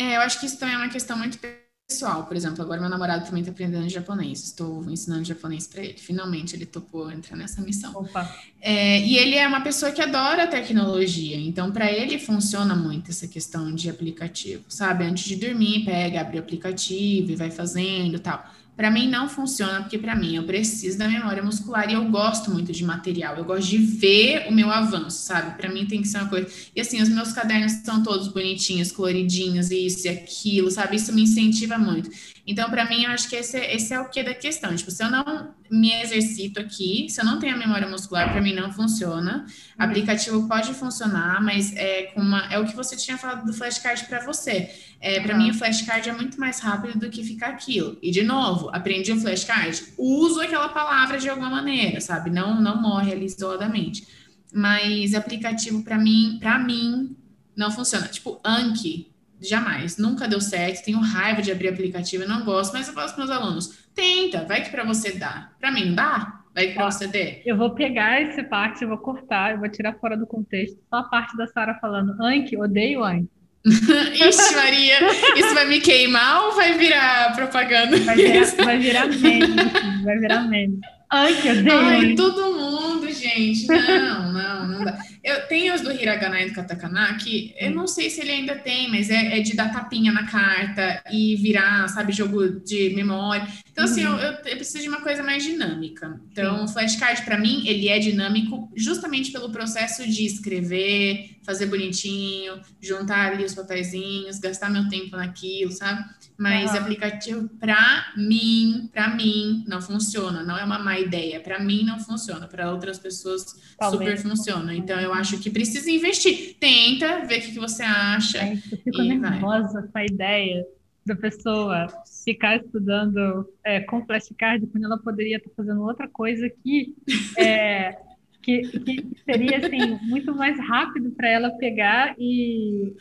É, 0.00 0.16
eu 0.16 0.22
acho 0.22 0.40
que 0.40 0.46
isso 0.46 0.58
também 0.58 0.74
é 0.74 0.78
uma 0.78 0.88
questão 0.88 1.14
muito 1.18 1.38
pessoal. 1.86 2.24
Por 2.24 2.34
exemplo, 2.34 2.62
agora 2.62 2.80
meu 2.80 2.88
namorado 2.88 3.26
também 3.26 3.42
está 3.42 3.52
aprendendo 3.52 3.86
japonês. 3.86 4.44
Estou 4.44 4.90
ensinando 4.90 5.24
japonês 5.24 5.66
para 5.66 5.82
ele. 5.82 5.98
Finalmente 5.98 6.56
ele 6.56 6.64
topou 6.64 7.12
entrar 7.12 7.36
nessa 7.36 7.60
missão. 7.60 7.92
Opa. 7.94 8.34
É, 8.62 8.98
e 9.00 9.18
ele 9.18 9.36
é 9.36 9.46
uma 9.46 9.60
pessoa 9.60 9.92
que 9.92 10.00
adora 10.00 10.46
tecnologia. 10.46 11.36
Então, 11.36 11.70
para 11.70 11.92
ele 11.92 12.18
funciona 12.18 12.74
muito 12.74 13.10
essa 13.10 13.28
questão 13.28 13.74
de 13.74 13.90
aplicativo, 13.90 14.64
sabe? 14.68 15.04
Antes 15.04 15.24
de 15.24 15.36
dormir, 15.36 15.84
pega, 15.84 16.22
abre 16.22 16.38
o 16.38 16.40
aplicativo 16.40 17.32
e 17.32 17.36
vai 17.36 17.50
fazendo 17.50 18.18
tal. 18.18 18.42
Para 18.80 18.90
mim 18.90 19.10
não 19.10 19.28
funciona, 19.28 19.82
porque 19.82 19.98
para 19.98 20.16
mim 20.16 20.36
eu 20.36 20.44
preciso 20.44 20.96
da 20.96 21.06
memória 21.06 21.42
muscular 21.42 21.90
e 21.90 21.92
eu 21.92 22.02
gosto 22.06 22.50
muito 22.50 22.72
de 22.72 22.82
material, 22.82 23.36
eu 23.36 23.44
gosto 23.44 23.68
de 23.68 23.76
ver 23.76 24.46
o 24.48 24.52
meu 24.52 24.70
avanço, 24.70 25.18
sabe? 25.18 25.54
Para 25.58 25.68
mim 25.68 25.84
tem 25.84 26.00
que 26.00 26.08
ser 26.08 26.16
uma 26.16 26.30
coisa. 26.30 26.48
E 26.74 26.80
assim, 26.80 27.02
os 27.02 27.10
meus 27.10 27.30
cadernos 27.30 27.72
são 27.84 28.02
todos 28.02 28.28
bonitinhos, 28.28 28.90
coloridinhos, 28.90 29.70
isso 29.70 30.06
e 30.06 30.08
aquilo, 30.08 30.70
sabe? 30.70 30.96
Isso 30.96 31.12
me 31.12 31.24
incentiva 31.24 31.76
muito. 31.76 32.08
Então, 32.46 32.70
para 32.70 32.84
mim, 32.84 33.04
eu 33.04 33.10
acho 33.10 33.28
que 33.28 33.36
esse, 33.36 33.58
esse 33.58 33.92
é 33.92 34.00
o 34.00 34.08
que 34.08 34.22
da 34.22 34.34
questão. 34.34 34.74
Tipo, 34.74 34.90
se 34.90 35.02
eu 35.02 35.10
não 35.10 35.54
me 35.70 35.92
exercito 35.92 36.60
aqui, 36.60 37.06
se 37.08 37.20
eu 37.20 37.24
não 37.24 37.38
tenho 37.38 37.54
a 37.54 37.58
memória 37.58 37.88
muscular, 37.88 38.30
para 38.30 38.40
mim 38.40 38.54
não 38.54 38.72
funciona. 38.72 39.44
Uhum. 39.46 39.46
Aplicativo 39.78 40.48
pode 40.48 40.74
funcionar, 40.74 41.42
mas 41.42 41.74
é 41.76 42.04
com 42.14 42.20
uma, 42.20 42.46
é 42.52 42.58
o 42.58 42.66
que 42.66 42.74
você 42.74 42.96
tinha 42.96 43.16
falado 43.16 43.44
do 43.46 43.52
flashcard 43.52 44.04
para 44.06 44.24
você. 44.24 44.70
É, 45.00 45.20
para 45.20 45.34
uhum. 45.34 45.42
mim, 45.42 45.50
o 45.50 45.54
flashcard 45.54 46.08
é 46.08 46.12
muito 46.12 46.40
mais 46.40 46.60
rápido 46.60 46.98
do 46.98 47.10
que 47.10 47.22
ficar 47.22 47.48
aquilo. 47.48 47.98
E 48.02 48.10
de 48.10 48.22
novo, 48.22 48.70
aprendi 48.72 49.12
o 49.12 49.20
flashcard, 49.20 49.82
uso 49.96 50.40
aquela 50.40 50.68
palavra 50.68 51.18
de 51.18 51.28
alguma 51.28 51.50
maneira, 51.50 52.00
sabe? 52.00 52.30
Não, 52.30 52.60
não 52.60 52.80
morre 52.80 53.12
ali 53.12 53.26
isoladamente. 53.26 54.06
Mas 54.52 55.14
aplicativo 55.14 55.84
para 55.84 55.96
mim, 55.96 56.38
para 56.40 56.58
mim, 56.58 57.16
não 57.56 57.70
funciona. 57.70 58.08
Tipo, 58.08 58.40
Anki, 58.44 59.09
Jamais, 59.40 59.96
nunca 59.96 60.28
deu 60.28 60.40
certo, 60.40 60.84
tenho 60.84 61.00
raiva 61.00 61.40
de 61.40 61.50
abrir 61.50 61.68
aplicativo, 61.68 62.24
eu 62.24 62.28
não 62.28 62.44
gosto, 62.44 62.72
mas 62.72 62.88
eu 62.88 62.94
falo 62.94 63.08
para 63.08 63.16
meus 63.16 63.30
alunos, 63.30 63.78
tenta, 63.94 64.44
vai 64.44 64.62
que 64.62 64.70
para 64.70 64.84
você 64.84 65.12
dá. 65.12 65.50
Para 65.58 65.72
mim 65.72 65.86
não 65.86 65.94
dá? 65.94 66.40
Vai 66.54 66.68
que 66.68 66.74
para 66.74 66.90
você 66.90 67.06
dê. 67.06 67.42
Eu 67.46 67.56
vou 67.56 67.70
pegar 67.70 68.20
essa 68.20 68.42
parte, 68.44 68.82
eu 68.82 68.88
vou 68.88 68.98
cortar, 68.98 69.52
eu 69.52 69.58
vou 69.58 69.68
tirar 69.68 69.94
fora 69.94 70.16
do 70.16 70.26
contexto, 70.26 70.78
só 70.90 70.96
a 70.96 71.04
parte 71.04 71.36
da 71.36 71.46
Sara 71.46 71.74
falando, 71.80 72.20
Anki, 72.22 72.56
odeio 72.56 73.02
Anki. 73.02 73.30
Ixi, 73.64 74.54
Maria, 74.56 74.98
isso 75.36 75.54
vai 75.54 75.66
me 75.66 75.80
queimar 75.80 76.44
ou 76.44 76.52
vai 76.52 76.78
virar 76.78 77.34
propaganda? 77.34 77.98
Vai 77.98 78.16
virar, 78.16 78.44
vai 78.64 78.78
virar 78.78 79.06
meme, 79.06 79.56
vai 80.02 80.18
virar 80.18 80.40
meme. 80.48 80.80
Ai, 81.10 81.42
que 81.42 81.50
odeio. 81.50 81.72
Ai, 81.72 82.14
todo 82.14 82.54
mundo, 82.54 83.10
gente. 83.12 83.66
Não, 83.66 84.30
não, 84.32 84.68
não 84.68 84.84
dá. 84.84 84.96
Eu 85.22 85.46
tenho 85.48 85.74
os 85.74 85.80
do 85.80 85.90
Hiragana 85.90 86.40
e 86.40 86.48
do 86.48 86.54
Katakana, 86.54 87.14
que 87.16 87.52
eu 87.58 87.72
não 87.72 87.86
sei 87.86 88.08
se 88.08 88.20
ele 88.20 88.30
ainda 88.30 88.54
tem, 88.54 88.88
mas 88.88 89.10
é, 89.10 89.38
é 89.38 89.40
de 89.40 89.54
dar 89.54 89.72
tapinha 89.72 90.12
na 90.12 90.26
carta 90.26 91.02
e 91.10 91.36
virar, 91.36 91.88
sabe, 91.88 92.12
jogo 92.12 92.60
de 92.60 92.94
memória. 92.94 93.46
Então, 93.70 93.84
assim, 93.84 94.06
uhum. 94.06 94.18
eu, 94.18 94.18
eu, 94.18 94.32
eu, 94.32 94.56
preciso 94.56 94.82
de 94.82 94.88
uma 94.88 95.00
coisa 95.00 95.22
mais 95.22 95.42
dinâmica. 95.42 96.20
Então, 96.30 96.64
o 96.64 96.68
flashcard, 96.68 97.22
para 97.22 97.38
mim, 97.38 97.66
ele 97.66 97.88
é 97.88 97.98
dinâmico 97.98 98.70
justamente 98.76 99.32
pelo 99.32 99.50
processo 99.50 100.08
de 100.08 100.24
escrever, 100.24 101.38
fazer 101.42 101.66
bonitinho, 101.66 102.60
juntar 102.80 103.32
ali 103.32 103.44
os 103.44 103.54
papeizinhos, 103.54 104.38
gastar 104.38 104.70
meu 104.70 104.88
tempo 104.88 105.16
naquilo, 105.16 105.72
sabe? 105.72 106.04
Mas 106.40 106.72
uhum. 106.72 106.78
aplicativo, 106.78 107.48
para 107.60 108.14
mim, 108.16 108.88
para 108.94 109.14
mim, 109.14 109.62
não 109.68 109.82
funciona. 109.82 110.42
Não 110.42 110.56
é 110.56 110.64
uma 110.64 110.78
má 110.78 110.98
ideia. 110.98 111.38
Para 111.38 111.60
mim, 111.60 111.84
não 111.84 112.00
funciona. 112.00 112.48
Para 112.48 112.72
outras 112.72 112.98
pessoas, 112.98 113.74
Talvez. 113.78 114.20
super 114.20 114.30
funciona. 114.30 114.74
Então, 114.74 114.98
eu 114.98 115.12
acho 115.12 115.38
que 115.38 115.50
precisa 115.50 115.90
investir. 115.90 116.56
Tenta, 116.58 117.26
ver 117.26 117.40
o 117.40 117.42
que, 117.42 117.52
que 117.52 117.58
você 117.58 117.82
acha. 117.82 118.38
É, 118.38 118.54
eu 118.54 118.78
fico 118.78 119.02
nervosa 119.02 119.82
vai. 119.82 119.88
com 119.88 119.98
a 119.98 120.04
ideia 120.06 120.66
da 121.04 121.14
pessoa 121.14 121.88
ficar 122.24 122.56
estudando 122.56 123.46
é, 123.62 123.80
com 123.80 124.06
flashcard 124.06 124.66
quando 124.68 124.84
ela 124.84 124.96
poderia 124.96 125.36
estar 125.36 125.50
fazendo 125.54 125.82
outra 125.82 126.08
coisa 126.08 126.48
que, 126.48 126.94
é, 127.36 127.98
que, 128.40 128.62
que, 128.62 129.08
seria 129.26 129.58
assim, 129.58 129.98
muito 130.04 130.34
mais 130.34 130.58
rápido 130.58 131.10
para 131.10 131.28
ela 131.28 131.50
pegar 131.50 132.14
e 132.18 132.94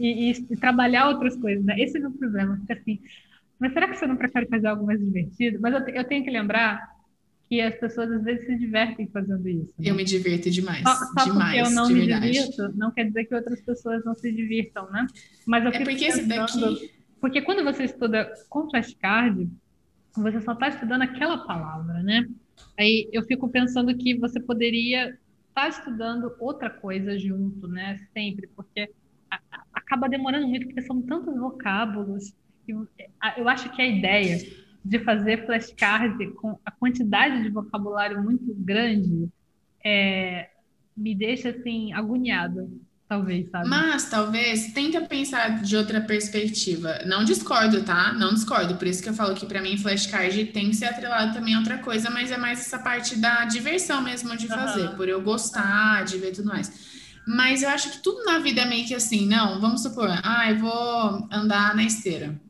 e, 0.00 0.30
e, 0.30 0.56
trabalhar 0.56 1.08
outras 1.08 1.36
coisas, 1.36 1.64
né? 1.64 1.78
Esse 1.78 1.96
é 1.96 2.00
o 2.00 2.02
meu 2.04 2.12
problema, 2.12 2.56
fica 2.58 2.74
assim, 2.74 3.00
mas 3.58 3.72
será 3.74 3.88
que 3.88 3.96
você 3.96 4.06
não 4.06 4.16
prefere 4.16 4.46
fazer 4.46 4.66
algo 4.68 4.86
mais 4.86 4.98
divertido? 4.98 5.58
Mas 5.60 5.74
eu, 5.74 5.94
eu 5.94 6.04
tenho 6.04 6.24
que 6.24 6.30
lembrar 6.30 6.80
que 7.46 7.60
as 7.60 7.74
pessoas 7.74 8.10
às 8.10 8.22
vezes 8.22 8.46
se 8.46 8.56
divertem 8.56 9.06
fazendo 9.08 9.46
isso. 9.46 9.74
Né? 9.78 9.90
Eu 9.90 9.94
me 9.94 10.04
divirto 10.04 10.50
demais. 10.50 10.82
Só, 10.82 10.94
só 10.94 11.24
demais, 11.24 11.60
porque 11.60 11.68
eu 11.68 11.70
não 11.74 11.88
me 11.88 12.06
verdade. 12.06 12.30
divirto, 12.30 12.72
não 12.76 12.90
quer 12.90 13.04
dizer 13.04 13.24
que 13.24 13.34
outras 13.34 13.60
pessoas 13.60 14.04
não 14.04 14.14
se 14.14 14.32
divirtam, 14.32 14.90
né? 14.90 15.06
Mas 15.46 15.64
eu 15.64 15.70
é 15.72 15.84
porque 15.84 16.04
esse 16.04 16.26
daqui... 16.26 16.92
Porque 17.20 17.42
quando 17.42 17.62
você 17.62 17.84
estuda 17.84 18.32
com 18.48 18.70
flashcard, 18.70 19.46
você 20.16 20.40
só 20.40 20.52
está 20.52 20.68
estudando 20.68 21.02
aquela 21.02 21.38
palavra, 21.44 22.02
né? 22.02 22.26
Aí 22.78 23.08
eu 23.12 23.22
fico 23.24 23.48
pensando 23.48 23.94
que 23.94 24.14
você 24.18 24.40
poderia 24.40 25.10
estar 25.10 25.18
tá 25.54 25.68
estudando 25.68 26.32
outra 26.38 26.70
coisa 26.70 27.18
junto, 27.18 27.68
né? 27.68 27.98
Sempre, 28.14 28.48
porque 28.56 28.90
acaba 29.90 30.08
demorando 30.08 30.46
muito, 30.46 30.66
porque 30.66 30.82
são 30.82 31.02
tantos 31.02 31.36
vocábulos. 31.36 32.32
Eu, 32.68 32.86
eu 33.36 33.48
acho 33.48 33.68
que 33.70 33.82
a 33.82 33.86
ideia 33.86 34.38
de 34.84 34.98
fazer 35.00 35.44
flashcard 35.44 36.32
com 36.34 36.58
a 36.64 36.70
quantidade 36.70 37.42
de 37.42 37.50
vocabulário 37.50 38.22
muito 38.22 38.54
grande 38.54 39.28
é, 39.84 40.48
me 40.96 41.14
deixa 41.14 41.50
assim 41.50 41.92
agoniada, 41.92 42.68
talvez, 43.08 43.50
sabe? 43.50 43.68
Mas 43.68 44.08
talvez 44.08 44.72
tenta 44.72 45.00
pensar 45.00 45.60
de 45.60 45.76
outra 45.76 46.00
perspectiva. 46.00 47.00
Não 47.04 47.24
discordo, 47.24 47.82
tá? 47.82 48.12
Não 48.12 48.32
discordo. 48.32 48.76
Por 48.76 48.86
isso 48.86 49.02
que 49.02 49.08
eu 49.08 49.14
falo 49.14 49.34
que 49.34 49.44
para 49.44 49.60
mim 49.60 49.76
flashcard 49.76 50.46
tem 50.46 50.70
que 50.70 50.76
ser 50.76 50.86
atrelado 50.86 51.34
também 51.34 51.54
a 51.54 51.58
outra 51.58 51.78
coisa, 51.78 52.08
mas 52.10 52.30
é 52.30 52.38
mais 52.38 52.60
essa 52.60 52.78
parte 52.78 53.16
da 53.16 53.44
diversão 53.44 54.00
mesmo 54.02 54.36
de 54.36 54.46
fazer, 54.46 54.90
uhum. 54.90 54.96
por 54.96 55.08
eu 55.08 55.20
gostar 55.20 56.04
de 56.04 56.16
ver 56.16 56.30
tudo 56.30 56.48
mais. 56.48 56.99
Mas 57.26 57.62
eu 57.62 57.68
acho 57.68 57.90
que 57.90 57.98
tudo 57.98 58.24
na 58.24 58.38
vida 58.38 58.62
é 58.62 58.64
meio 58.64 58.86
que 58.86 58.94
assim, 58.94 59.26
não, 59.26 59.60
vamos 59.60 59.82
supor, 59.82 60.08
ah, 60.22 60.50
eu 60.50 60.58
vou 60.58 61.28
andar 61.30 61.74
na 61.74 61.84
esteira. 61.84 62.40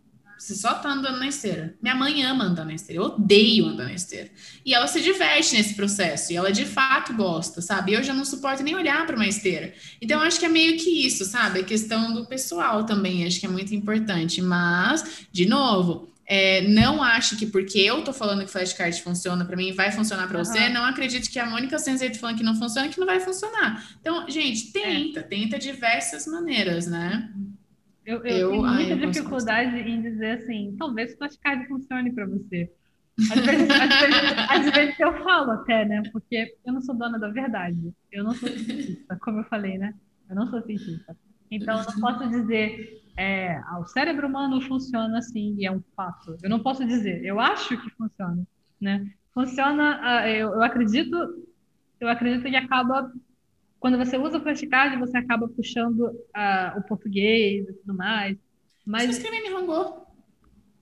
Você 0.41 0.55
só 0.55 0.73
tá 0.73 0.91
andando 0.91 1.19
na 1.19 1.29
esteira. 1.29 1.75
Minha 1.83 1.95
mãe 1.95 2.23
ama 2.23 2.45
andar 2.45 2.65
na 2.65 2.73
esteira, 2.73 3.03
eu 3.03 3.07
odeio 3.09 3.67
andar 3.67 3.85
na 3.85 3.93
esteira. 3.93 4.31
E 4.65 4.73
ela 4.73 4.87
se 4.87 5.03
diverte 5.03 5.55
nesse 5.55 5.75
processo, 5.75 6.33
e 6.33 6.37
ela 6.37 6.51
de 6.51 6.65
fato 6.65 7.13
gosta, 7.13 7.61
sabe? 7.61 7.93
Eu 7.93 8.03
já 8.03 8.15
não 8.15 8.25
suporto 8.25 8.63
nem 8.63 8.75
olhar 8.75 9.07
para 9.07 9.17
uma 9.17 9.27
esteira. 9.27 9.75
Então, 10.01 10.19
eu 10.19 10.27
acho 10.27 10.41
que 10.41 10.47
é 10.47 10.49
meio 10.49 10.79
que 10.79 11.07
isso, 11.07 11.27
sabe? 11.27 11.61
A 11.61 11.65
questão 11.65 12.15
do 12.15 12.25
pessoal 12.25 12.85
também, 12.85 13.27
acho 13.27 13.39
que 13.39 13.45
é 13.45 13.51
muito 13.51 13.75
importante. 13.75 14.41
Mas, 14.41 15.27
de 15.31 15.45
novo, 15.45 16.10
é, 16.33 16.61
não 16.61 17.03
ache 17.03 17.35
que 17.35 17.45
porque 17.45 17.81
eu 17.81 18.05
tô 18.05 18.13
falando 18.13 18.45
que 18.45 18.53
flashcard 18.53 19.03
funciona 19.03 19.45
para 19.45 19.57
mim, 19.57 19.73
vai 19.73 19.91
funcionar 19.91 20.29
para 20.29 20.39
uhum. 20.39 20.45
você. 20.45 20.69
Não 20.69 20.85
acredite 20.85 21.29
que 21.29 21.41
a 21.41 21.45
Mônica 21.45 21.77
Sensei 21.77 22.09
tá 22.09 22.21
falando 22.21 22.37
que 22.37 22.45
não 22.45 22.55
funciona, 22.55 22.89
que 22.89 23.01
não 23.01 23.07
vai 23.07 23.19
funcionar. 23.19 23.85
Então, 24.01 24.31
gente, 24.31 24.73
tenta, 24.73 25.19
é. 25.19 25.23
tenta 25.25 25.59
diversas 25.59 26.29
maneiras, 26.29 26.87
né? 26.87 27.29
Eu, 28.07 28.19
eu, 28.19 28.37
eu 28.37 28.51
tenho 28.51 28.63
muita 28.63 28.95
ai, 28.95 29.07
dificuldade 29.11 29.77
em 29.77 30.01
dizer 30.01 30.39
assim, 30.39 30.77
talvez 30.79 31.17
flashcard 31.17 31.67
funcione 31.67 32.13
para 32.13 32.27
você. 32.27 32.71
Às 33.19 33.41
vezes, 33.45 33.69
às, 33.69 33.89
vezes, 33.89 34.39
às 34.51 34.71
vezes, 34.71 35.01
eu 35.01 35.25
falo 35.25 35.51
até, 35.51 35.85
né? 35.85 36.01
Porque 36.13 36.55
eu 36.65 36.73
não 36.73 36.81
sou 36.81 36.95
dona 36.95 37.19
da 37.19 37.29
verdade. 37.29 37.93
Eu 38.13 38.23
não 38.23 38.35
sou 38.35 38.49
cientista, 38.49 39.19
como 39.21 39.41
eu 39.41 39.45
falei, 39.47 39.79
né? 39.79 39.93
Eu 40.29 40.37
não 40.37 40.49
sou 40.49 40.63
cientista. 40.63 41.17
Então, 41.51 41.79
eu 41.79 41.85
não 41.85 42.01
posso 42.01 42.29
dizer 42.29 43.01
é, 43.17 43.57
ah, 43.67 43.79
o 43.81 43.87
cérebro 43.87 44.27
humano 44.27 44.61
funciona 44.63 45.19
assim 45.19 45.55
e 45.59 45.67
é 45.67 45.73
um 45.73 45.83
fato. 45.97 46.37
Eu 46.43 46.49
não 46.49 46.61
posso 46.61 46.85
dizer, 46.87 47.25
eu 47.25 47.41
acho 47.41 47.77
que 47.81 47.91
funciona, 47.91 48.47
né? 48.81 49.07
Funciona, 49.35 50.01
uh, 50.01 50.29
eu, 50.29 50.63
acredito, 50.63 51.17
eu 52.01 52.09
acredito 52.09 52.43
que 52.43 52.57
acaba 52.57 53.13
quando 53.79 53.97
você 53.97 54.19
usa 54.19 54.39
o 54.39 54.43
flashcard, 54.43 54.97
você 54.99 55.17
acaba 55.17 55.49
puxando 55.49 56.01
uh, 56.01 56.79
o 56.79 56.83
português 56.83 57.67
e 57.67 57.73
tudo 57.73 57.97
mais. 57.97 58.37
Mas 58.85 59.17
você 59.17 59.27
em 59.29 59.43
Nihongo? 59.43 60.07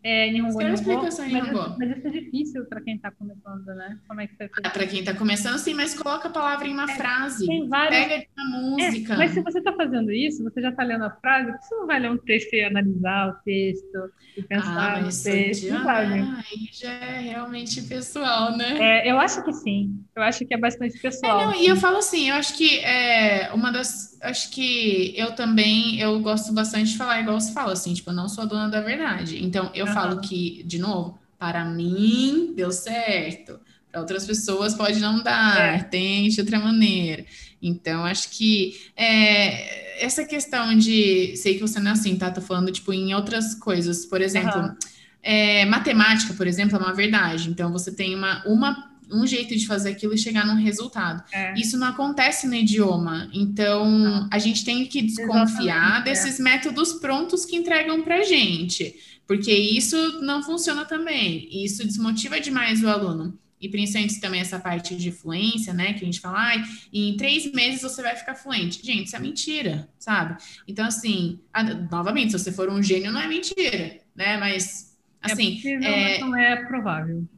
É, 0.08 0.30
Nihongo, 0.30 0.58
Nihongo, 0.58 0.74
explicação 0.74 1.26
em 1.26 1.34
Nihongo. 1.34 1.52
Mas, 1.52 1.78
mas 1.78 1.98
isso 1.98 2.06
é 2.06 2.10
difícil 2.10 2.64
para 2.64 2.80
quem 2.80 2.96
está 2.96 3.10
começando, 3.10 3.66
né? 3.66 3.98
Como 4.08 4.20
é 4.22 4.26
que 4.26 4.36
você 4.36 4.50
ah, 4.64 4.70
Para 4.70 4.86
quem 4.86 5.00
está 5.00 5.12
começando, 5.12 5.58
sim, 5.58 5.74
mas 5.74 5.94
coloca 5.94 6.28
a 6.28 6.30
palavra 6.30 6.66
em 6.66 6.72
uma 6.72 6.90
é, 6.90 6.96
frase. 6.96 7.46
Tem 7.46 7.68
várias... 7.68 8.06
Pega 8.06 8.18
de 8.20 8.26
uma 8.38 8.58
música. 8.58 9.12
É, 9.12 9.16
mas 9.18 9.32
se 9.32 9.42
você 9.42 9.58
está 9.58 9.70
fazendo 9.74 10.10
isso, 10.10 10.42
você 10.42 10.62
já 10.62 10.70
está 10.70 10.82
lendo 10.82 11.04
a 11.04 11.10
frase, 11.10 11.52
você 11.60 11.74
não 11.74 11.86
vai 11.86 12.00
ler 12.00 12.10
um 12.10 12.16
texto 12.16 12.54
e 12.54 12.64
analisar 12.64 13.28
o 13.28 13.32
texto 13.44 14.10
e 14.34 14.42
pensar 14.42 14.96
ah, 14.96 15.00
no 15.00 15.08
texto. 15.08 15.66
Já, 15.66 15.98
aí 15.98 16.24
já 16.72 16.90
é 16.90 17.20
realmente 17.20 17.82
pessoal, 17.82 18.56
né? 18.56 18.78
É, 18.80 19.12
eu 19.12 19.20
acho 19.20 19.44
que 19.44 19.52
sim. 19.52 20.02
Eu 20.16 20.22
acho 20.22 20.46
que 20.46 20.54
é 20.54 20.58
bastante 20.58 20.96
é, 20.96 21.00
pessoal. 21.00 21.40
É, 21.40 21.44
não, 21.44 21.54
e 21.54 21.66
eu 21.66 21.76
falo 21.76 21.98
assim, 21.98 22.30
eu 22.30 22.36
acho 22.36 22.56
que 22.56 22.78
é 22.78 23.50
uma 23.52 23.70
das 23.70 24.18
acho 24.22 24.50
que 24.50 25.14
eu 25.16 25.32
também, 25.32 26.00
eu 26.00 26.18
gosto 26.20 26.52
bastante 26.52 26.90
de 26.90 26.96
falar 26.96 27.20
igual 27.20 27.40
você 27.40 27.52
fala, 27.52 27.72
assim, 27.72 27.94
tipo, 27.94 28.10
eu 28.10 28.14
não 28.14 28.28
sou 28.28 28.44
a 28.44 28.46
dona 28.46 28.68
da 28.68 28.80
verdade. 28.80 29.42
Então, 29.44 29.70
eu 29.74 29.86
uhum. 29.86 29.92
Falo 30.00 30.20
que, 30.20 30.62
de 30.64 30.78
novo, 30.78 31.18
para 31.38 31.64
mim 31.64 32.52
deu 32.54 32.70
certo. 32.70 33.58
Para 33.90 34.00
outras 34.00 34.26
pessoas 34.26 34.74
pode 34.74 35.00
não 35.00 35.22
dar, 35.22 35.76
é. 35.76 35.82
tem 35.82 36.28
de 36.28 36.40
outra 36.40 36.60
maneira. 36.60 37.24
Então, 37.60 38.04
acho 38.04 38.30
que 38.30 38.78
é, 38.96 40.04
essa 40.04 40.24
questão 40.24 40.76
de. 40.76 41.36
Sei 41.36 41.54
que 41.54 41.60
você 41.60 41.80
não 41.80 41.90
é 41.90 41.94
assim, 41.94 42.16
tá? 42.16 42.30
Tô 42.30 42.40
falando, 42.40 42.70
tipo, 42.70 42.92
em 42.92 43.14
outras 43.14 43.54
coisas. 43.54 44.06
Por 44.06 44.20
exemplo, 44.20 44.60
uhum. 44.60 44.76
é, 45.22 45.64
matemática, 45.64 46.34
por 46.34 46.46
exemplo, 46.46 46.76
é 46.76 46.80
uma 46.80 46.94
verdade. 46.94 47.48
Então, 47.48 47.72
você 47.72 47.90
tem 47.90 48.14
uma, 48.14 48.44
uma 48.46 48.88
um 49.10 49.26
jeito 49.26 49.56
de 49.56 49.66
fazer 49.66 49.90
aquilo 49.90 50.14
e 50.14 50.18
chegar 50.18 50.46
num 50.46 50.54
resultado. 50.54 51.22
É. 51.32 51.54
Isso 51.54 51.78
não 51.78 51.88
acontece 51.88 52.46
no 52.46 52.54
idioma. 52.54 53.28
Então, 53.32 54.28
a 54.30 54.38
gente 54.38 54.64
tem 54.64 54.84
que 54.86 55.02
desconfiar 55.02 55.76
Exatamente, 55.76 56.00
é. 56.00 56.02
desses 56.02 56.40
é. 56.40 56.42
métodos 56.42 56.92
prontos 56.94 57.44
que 57.44 57.56
entregam 57.56 58.02
para 58.02 58.22
gente. 58.22 58.94
Porque 59.28 59.52
isso 59.52 60.22
não 60.22 60.42
funciona 60.42 60.86
também. 60.86 61.46
Isso 61.52 61.86
desmotiva 61.86 62.40
demais 62.40 62.82
o 62.82 62.88
aluno. 62.88 63.38
E 63.60 63.68
principalmente 63.68 64.20
também 64.20 64.40
essa 64.40 64.58
parte 64.58 64.96
de 64.96 65.12
fluência, 65.12 65.74
né? 65.74 65.92
Que 65.92 66.02
a 66.02 66.06
gente 66.06 66.18
fala, 66.18 66.54
ah, 66.54 66.64
em 66.90 67.14
três 67.14 67.52
meses 67.52 67.82
você 67.82 68.00
vai 68.00 68.16
ficar 68.16 68.34
fluente. 68.34 68.80
Gente, 68.82 69.08
isso 69.08 69.16
é 69.16 69.18
mentira, 69.18 69.86
sabe? 69.98 70.42
Então, 70.66 70.86
assim, 70.86 71.40
a, 71.52 71.62
novamente, 71.62 72.32
se 72.32 72.38
você 72.38 72.50
for 72.50 72.70
um 72.70 72.82
gênio, 72.82 73.12
não 73.12 73.20
é 73.20 73.28
mentira, 73.28 73.98
né? 74.16 74.38
Mas, 74.38 74.96
é 75.22 75.32
assim. 75.32 75.52
É 75.52 75.54
possível, 75.56 75.88
é... 75.88 76.10
mas 76.10 76.20
não 76.20 76.34
é 76.34 76.56
provável. 76.64 77.28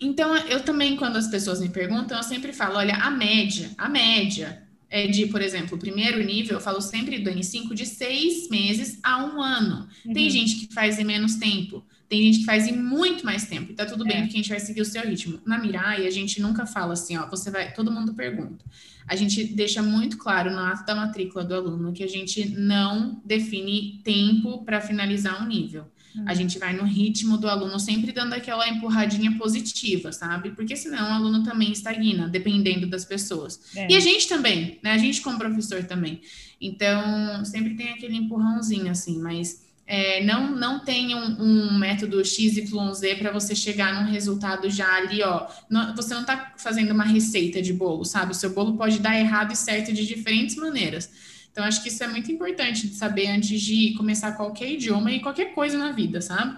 Então, 0.00 0.36
eu 0.36 0.64
também, 0.64 0.96
quando 0.96 1.16
as 1.16 1.28
pessoas 1.28 1.60
me 1.60 1.68
perguntam, 1.68 2.16
eu 2.16 2.24
sempre 2.24 2.52
falo: 2.52 2.78
olha, 2.78 2.96
a 2.96 3.10
média, 3.12 3.70
a 3.78 3.88
média 3.88 4.67
é 4.90 5.06
de, 5.06 5.26
por 5.26 5.42
exemplo, 5.42 5.76
o 5.76 5.80
primeiro 5.80 6.22
nível, 6.24 6.54
eu 6.54 6.60
falo 6.60 6.80
sempre 6.80 7.18
do 7.18 7.30
N5 7.30 7.74
de 7.74 7.84
seis 7.84 8.48
meses 8.48 8.98
a 9.02 9.24
um 9.24 9.42
ano. 9.42 9.88
Uhum. 10.04 10.12
Tem 10.12 10.30
gente 10.30 10.66
que 10.66 10.74
faz 10.74 10.98
em 10.98 11.04
menos 11.04 11.36
tempo. 11.36 11.84
Tem 12.08 12.22
gente 12.22 12.38
que 12.38 12.44
faz 12.46 12.66
em 12.66 12.72
muito 12.72 13.24
mais 13.24 13.46
tempo, 13.46 13.70
e 13.70 13.74
tá 13.74 13.84
tudo 13.84 14.02
bem, 14.02 14.16
é. 14.16 14.20
porque 14.22 14.36
a 14.36 14.38
gente 14.38 14.48
vai 14.48 14.60
seguir 14.60 14.80
o 14.80 14.84
seu 14.84 15.02
ritmo. 15.02 15.40
Na 15.44 15.58
Mirai, 15.58 16.06
a 16.06 16.10
gente 16.10 16.40
nunca 16.40 16.64
fala 16.64 16.94
assim, 16.94 17.18
ó, 17.18 17.28
você 17.28 17.50
vai, 17.50 17.74
todo 17.74 17.92
mundo 17.92 18.14
pergunta. 18.14 18.64
A 19.06 19.14
gente 19.14 19.44
deixa 19.44 19.82
muito 19.82 20.16
claro 20.16 20.50
no 20.50 20.58
ato 20.58 20.86
da 20.86 20.94
matrícula 20.94 21.44
do 21.44 21.54
aluno 21.54 21.92
que 21.92 22.02
a 22.02 22.08
gente 22.08 22.48
não 22.48 23.20
define 23.24 24.00
tempo 24.02 24.64
para 24.64 24.80
finalizar 24.80 25.42
um 25.42 25.46
nível. 25.46 25.84
A 26.26 26.34
gente 26.34 26.58
vai 26.58 26.74
no 26.74 26.84
ritmo 26.84 27.36
do 27.36 27.48
aluno, 27.48 27.78
sempre 27.78 28.12
dando 28.12 28.32
aquela 28.32 28.68
empurradinha 28.68 29.36
positiva, 29.38 30.12
sabe? 30.12 30.50
Porque 30.50 30.76
senão 30.76 31.10
o 31.10 31.12
aluno 31.12 31.42
também 31.42 31.72
estagna, 31.72 32.28
dependendo 32.28 32.86
das 32.86 33.04
pessoas. 33.04 33.60
É. 33.76 33.90
E 33.90 33.96
a 33.96 34.00
gente 34.00 34.28
também, 34.28 34.78
né? 34.82 34.92
A 34.92 34.98
gente 34.98 35.20
como 35.20 35.38
professor 35.38 35.84
também. 35.84 36.20
Então, 36.60 37.44
sempre 37.44 37.74
tem 37.74 37.90
aquele 37.90 38.16
empurrãozinho, 38.16 38.90
assim, 38.90 39.18
mas 39.18 39.68
é, 39.90 40.22
não, 40.22 40.54
não 40.54 40.80
tem 40.80 41.14
um, 41.14 41.42
um 41.42 41.78
método 41.78 42.22
XYZ 42.22 42.70
para 43.18 43.32
você 43.32 43.54
chegar 43.54 43.94
num 43.94 44.10
resultado 44.10 44.68
já 44.68 44.86
ali, 44.96 45.22
ó. 45.22 45.46
Não, 45.70 45.96
você 45.96 46.12
não 46.12 46.20
está 46.20 46.52
fazendo 46.58 46.90
uma 46.90 47.04
receita 47.04 47.62
de 47.62 47.72
bolo, 47.72 48.04
sabe? 48.04 48.32
O 48.32 48.34
seu 48.34 48.50
bolo 48.50 48.76
pode 48.76 48.98
dar 48.98 49.18
errado 49.18 49.50
e 49.52 49.56
certo 49.56 49.90
de 49.90 50.06
diferentes 50.06 50.56
maneiras. 50.56 51.10
Então, 51.58 51.66
acho 51.66 51.82
que 51.82 51.88
isso 51.88 52.04
é 52.04 52.06
muito 52.06 52.30
importante 52.30 52.86
de 52.86 52.94
saber 52.94 53.26
antes 53.26 53.60
de 53.60 53.92
começar 53.96 54.36
qualquer 54.36 54.70
idioma 54.70 55.10
e 55.10 55.20
qualquer 55.20 55.54
coisa 55.54 55.76
na 55.76 55.90
vida, 55.90 56.20
sabe? 56.20 56.56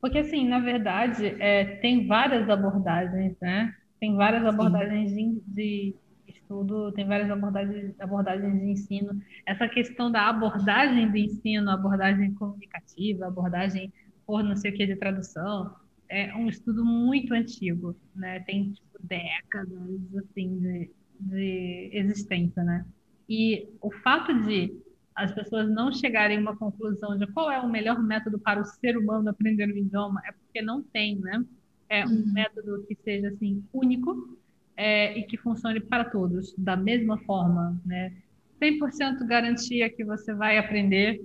Porque, 0.00 0.18
assim, 0.18 0.48
na 0.48 0.58
verdade, 0.58 1.26
é, 1.38 1.76
tem 1.76 2.04
várias 2.04 2.50
abordagens, 2.50 3.36
né? 3.40 3.72
Tem 4.00 4.16
várias 4.16 4.44
abordagens 4.44 5.12
de, 5.12 5.40
de 5.46 5.94
estudo, 6.26 6.90
tem 6.90 7.06
várias 7.06 7.30
abordagens, 7.30 7.94
abordagens 8.00 8.60
de 8.60 8.66
ensino. 8.68 9.22
Essa 9.46 9.68
questão 9.68 10.10
da 10.10 10.28
abordagem 10.28 11.08
do 11.08 11.16
ensino, 11.16 11.70
abordagem 11.70 12.34
comunicativa, 12.34 13.28
abordagem 13.28 13.92
por 14.26 14.42
não 14.42 14.56
sei 14.56 14.72
o 14.72 14.74
que 14.74 14.88
de 14.88 14.96
tradução, 14.96 15.72
é 16.08 16.34
um 16.34 16.48
estudo 16.48 16.84
muito 16.84 17.32
antigo, 17.32 17.94
né? 18.12 18.40
Tem 18.40 18.72
tipo, 18.72 18.98
décadas 19.04 20.16
assim 20.16 20.58
de, 20.58 20.90
de 21.20 21.90
existência, 21.92 22.64
né? 22.64 22.84
E 23.28 23.68
o 23.80 23.90
fato 23.90 24.32
de 24.42 24.72
as 25.14 25.32
pessoas 25.32 25.70
não 25.70 25.92
chegarem 25.92 26.38
a 26.38 26.40
uma 26.40 26.56
conclusão 26.56 27.16
de 27.16 27.26
qual 27.28 27.50
é 27.50 27.60
o 27.60 27.68
melhor 27.68 28.02
método 28.02 28.38
para 28.38 28.60
o 28.60 28.64
ser 28.64 28.96
humano 28.96 29.30
aprender 29.30 29.68
o 29.68 29.76
idioma 29.76 30.20
é 30.26 30.32
porque 30.32 30.60
não 30.60 30.82
tem, 30.82 31.16
né? 31.20 31.44
É 31.88 32.04
um 32.04 32.10
uhum. 32.10 32.32
método 32.32 32.84
que 32.88 32.96
seja 32.96 33.28
assim 33.28 33.64
único 33.72 34.36
é, 34.76 35.16
e 35.16 35.22
que 35.24 35.36
funcione 35.36 35.78
para 35.78 36.04
todos 36.04 36.52
da 36.58 36.76
mesma 36.76 37.18
forma, 37.18 37.80
né? 37.86 38.12
100% 38.60 39.24
garantia 39.26 39.88
que 39.88 40.04
você 40.04 40.34
vai 40.34 40.58
aprender 40.58 41.20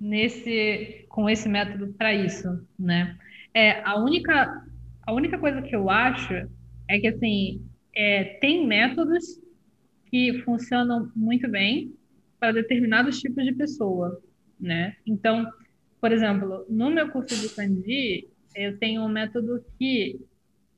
nesse 0.00 1.04
com 1.08 1.28
esse 1.28 1.48
método 1.48 1.92
para 1.92 2.12
isso, 2.12 2.66
né? 2.78 3.16
É 3.54 3.80
a 3.84 3.96
única 3.96 4.64
a 5.06 5.12
única 5.12 5.38
coisa 5.38 5.62
que 5.62 5.74
eu 5.74 5.88
acho 5.88 6.34
é 6.88 6.98
que 6.98 7.06
assim 7.06 7.64
é, 7.94 8.24
tem 8.40 8.66
métodos 8.66 9.40
que 10.10 10.42
funcionam 10.44 11.10
muito 11.14 11.48
bem 11.48 11.94
para 12.38 12.52
determinados 12.52 13.20
tipos 13.20 13.44
de 13.44 13.52
pessoa, 13.52 14.20
né? 14.58 14.96
Então, 15.06 15.50
por 16.00 16.12
exemplo, 16.12 16.64
no 16.68 16.90
meu 16.90 17.10
curso 17.10 17.36
de 17.36 17.54
kanji, 17.54 18.28
eu 18.54 18.78
tenho 18.78 19.02
um 19.02 19.08
método 19.08 19.64
que 19.78 20.18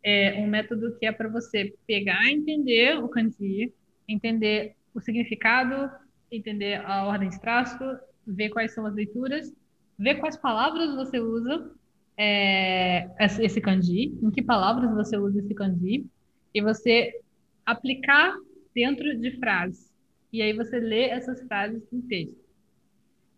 é 0.05 0.35
um 0.40 0.49
método 0.49 0.97
que 0.99 1.07
é 1.07 1.12
para 1.12 1.29
você 1.29 1.73
pegar, 1.87 2.29
entender 2.29 2.99
o 2.99 3.09
kanji, 3.09 3.73
entender 4.09 4.75
o 4.92 5.01
significado, 5.01 5.90
entender 6.31 6.85
a 6.85 7.05
ordem 7.05 7.29
de 7.29 7.40
traço, 7.40 7.79
ver 8.27 8.51
quais 8.51 8.75
são 8.75 8.85
as 8.85 8.95
leituras, 8.95 9.53
ver 9.99 10.16
quais 10.16 10.37
palavras 10.37 10.95
você 10.95 11.21
usa 11.21 11.71
é, 12.16 13.09
esse 13.21 13.61
kanji, 13.61 14.12
em 14.23 14.31
que 14.31 14.42
palavras 14.42 14.92
você 14.92 15.16
usa 15.16 15.38
esse 15.38 15.55
kanji, 15.55 16.05
e 16.53 16.61
você 16.61 17.21
aplicar 17.64 18.35
dentro 18.74 19.16
de 19.18 19.32
frases. 19.38 19.92
E 20.32 20.40
aí 20.40 20.52
você 20.52 20.80
lê 20.80 21.11
essas 21.11 21.42
frases 21.42 21.82
em 21.92 22.00
texto. 22.00 22.42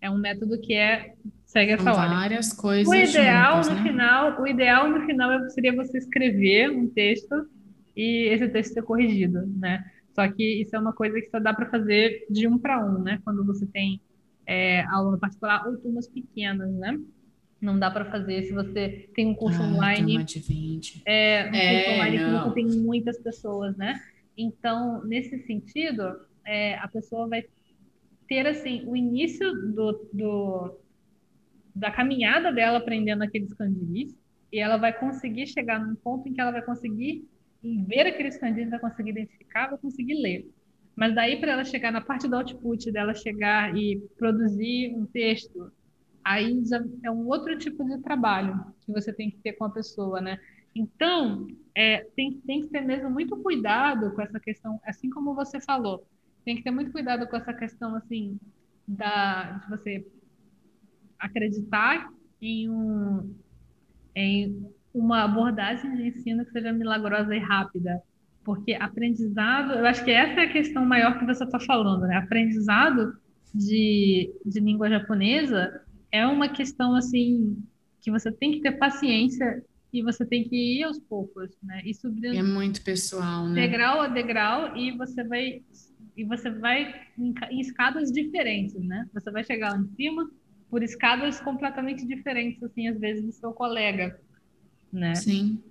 É 0.01 0.11
um 0.11 0.19
método 0.19 0.61
que 0.61 0.75
é 0.75 1.15
segue 1.47 1.73
essa 1.73 1.85
São 1.85 1.95
ordem. 1.95 2.11
várias 2.11 2.53
coisas. 2.53 2.89
O 2.89 2.95
ideal 2.95 3.63
juntas, 3.63 3.69
no 3.71 3.75
né? 3.77 3.91
final, 3.91 4.43
o 4.43 4.47
ideal 4.47 4.91
no 4.91 5.07
final 5.07 5.51
seria 5.51 5.75
você 5.75 5.99
escrever 5.99 6.71
um 6.71 6.89
texto 6.89 7.49
e 7.97 8.29
esse 8.29 8.49
texto 8.49 8.75
ser 8.75 8.83
corrigido, 8.83 9.47
né? 9.47 9.85
Só 10.15 10.29
que 10.29 10.61
isso 10.61 10.77
é 10.77 10.79
uma 10.79 10.93
coisa 10.93 11.21
que 11.21 11.29
só 11.29 11.41
dá 11.41 11.55
para 11.55 11.71
fazer 11.71 12.27
de 12.31 12.47
um 12.47 12.59
para 12.59 12.85
um, 12.85 12.99
né? 12.99 13.21
Quando 13.25 13.45
você 13.45 13.67
tem 13.67 14.01
é, 14.47 14.83
aluno 14.83 15.19
particular 15.19 15.67
ou 15.67 15.77
turmas 15.79 16.07
pequenas, 16.07 16.73
né? 16.75 17.01
Não 17.61 17.79
dá 17.79 17.91
para 17.91 18.05
fazer 18.05 18.43
se 18.43 18.53
você 18.53 19.09
tem 19.15 19.27
um 19.27 19.35
curso 19.35 19.63
ah, 19.63 19.67
online. 19.67 20.23
de 20.23 20.39
20. 20.39 21.03
É, 21.07 21.49
um 21.51 21.55
é, 21.55 21.75
curso 21.75 21.91
online 21.91 22.19
não. 22.19 22.27
que 22.27 22.49
você 22.49 22.55
tem 22.55 22.81
muitas 22.81 23.19
pessoas, 23.19 23.77
né? 23.77 23.99
Então, 24.37 25.05
nesse 25.05 25.39
sentido, 25.47 26.03
é, 26.45 26.77
a 26.79 26.89
pessoa 26.89 27.29
vai 27.29 27.45
ter 28.29 28.47
assim 28.47 28.85
o 28.87 28.97
início 28.97 29.53
do, 29.73 30.09
do 30.13 30.81
da 31.75 31.91
caminhada 31.91 32.53
dela 32.53 32.79
aprendendo 32.79 33.23
aqueles 33.23 33.53
kanjis 33.53 34.17
e 34.53 34.59
ela 34.61 34.77
vai 34.77 34.97
conseguir 34.97 35.47
chegar 35.47 35.85
num 35.85 35.97
ponto 35.97 36.29
em 36.29 36.33
que 36.33 36.41
ela 36.41 36.53
vai 36.53 36.63
conseguir 36.63 37.29
ver 37.63 38.07
aqueles 38.07 38.37
kanjis, 38.39 38.71
vai 38.71 38.79
conseguir 38.79 39.11
identificar, 39.11 39.69
vai 39.69 39.79
conseguir 39.79 40.15
ler. 40.15 40.49
Mas 40.95 41.15
daí 41.15 41.41
para 41.41 41.53
ela 41.53 41.65
chegar 41.65 41.91
na 41.91 42.01
parte 42.01 42.29
do 42.29 42.37
output, 42.37 42.93
dela 42.93 43.15
chegar 43.15 43.77
e 43.77 44.01
produzir 44.17 44.95
um 44.95 45.07
texto, 45.07 45.73
aí 46.23 46.65
já 46.65 46.83
é 47.03 47.11
um 47.11 47.27
outro 47.27 47.59
tipo 47.59 47.85
de 47.85 48.01
trabalho 48.03 48.65
que 48.85 48.93
você 48.93 49.13
tem 49.13 49.31
que 49.31 49.39
ter 49.39 49.55
com 49.55 49.65
a 49.65 49.71
pessoa, 49.71 50.21
né? 50.21 50.39
Então, 50.75 51.47
é, 51.75 52.07
tem, 52.17 52.41
tem 52.47 52.63
que 52.63 52.69
ter 52.69 52.81
mesmo 52.81 53.11
muito 53.11 53.37
cuidado 53.37 54.13
com 54.13 54.23
essa 54.23 54.41
questão, 54.41 54.81
assim 54.85 55.09
como 55.09 55.35
você 55.35 55.61
falou, 55.61 56.07
tem 56.45 56.57
que 56.57 56.63
ter 56.63 56.71
muito 56.71 56.93
cuidado 56.93 57.27
com 57.27 57.37
essa 57.37 57.55
questão, 57.55 57.95
assim, 57.95 58.39
da, 58.87 59.53
de 59.53 59.71
você 59.71 60.07
acreditar 61.19 62.13
em, 62.41 62.69
um, 62.69 63.35
em 64.15 64.67
uma 64.93 65.25
abordagem 65.25 65.95
de 65.97 66.09
ensino 66.09 66.45
que 66.45 66.53
seja 66.53 66.73
milagrosa 66.73 67.35
e 67.35 67.39
rápida. 67.39 68.03
Porque 68.45 68.75
aprendizado, 68.75 69.73
eu 69.73 69.87
acho 69.87 70.05
que 70.05 70.11
essa 70.11 70.41
é 70.41 70.45
a 70.45 70.53
questão 70.53 70.85
maior 70.85 71.19
que 71.19 71.25
você 71.25 71.45
está 71.45 71.59
falando, 71.59 72.03
né? 72.03 72.17
Aprendizado 72.17 73.17
de, 73.55 74.31
de 74.45 74.61
língua 74.61 74.91
japonesa 74.91 75.83
é 76.13 76.27
uma 76.27 76.49
questão, 76.49 76.95
assim, 76.95 77.57
que 78.03 78.11
você 78.11 78.31
tem 78.31 78.53
que 78.53 78.61
ter 78.61 78.73
paciência 78.73 79.65
e 79.95 80.03
você 80.03 80.27
tem 80.27 80.43
que 80.43 80.57
ir 80.57 80.83
aos 80.83 80.99
poucos, 80.99 81.57
né? 81.63 81.81
E 81.85 81.95
subindo 81.95 82.35
é 82.35 82.43
muito 82.43 82.83
pessoal, 82.83 83.47
né? 83.47 83.63
Degrau 83.63 84.01
a 84.01 84.09
degrau 84.09 84.77
e 84.77 84.91
você 84.91 85.23
vai 85.23 85.63
e 86.17 86.25
você 86.25 86.51
vai 86.51 86.93
em, 87.17 87.33
em 87.51 87.61
escadas 87.61 88.11
diferentes, 88.11 88.75
né? 88.75 89.09
Você 89.15 89.31
vai 89.31 89.45
chegar 89.45 89.73
lá 89.73 89.79
em 89.79 89.89
cima, 89.95 90.29
por 90.69 90.83
escadas 90.83 91.41
completamente 91.41 92.05
diferentes, 92.05 92.61
assim, 92.63 92.89
às 92.89 92.99
vezes, 92.99 93.25
do 93.25 93.33
seu 93.33 93.53
colega, 93.53 94.21
né? 94.93 95.15
Sim. 95.15 95.63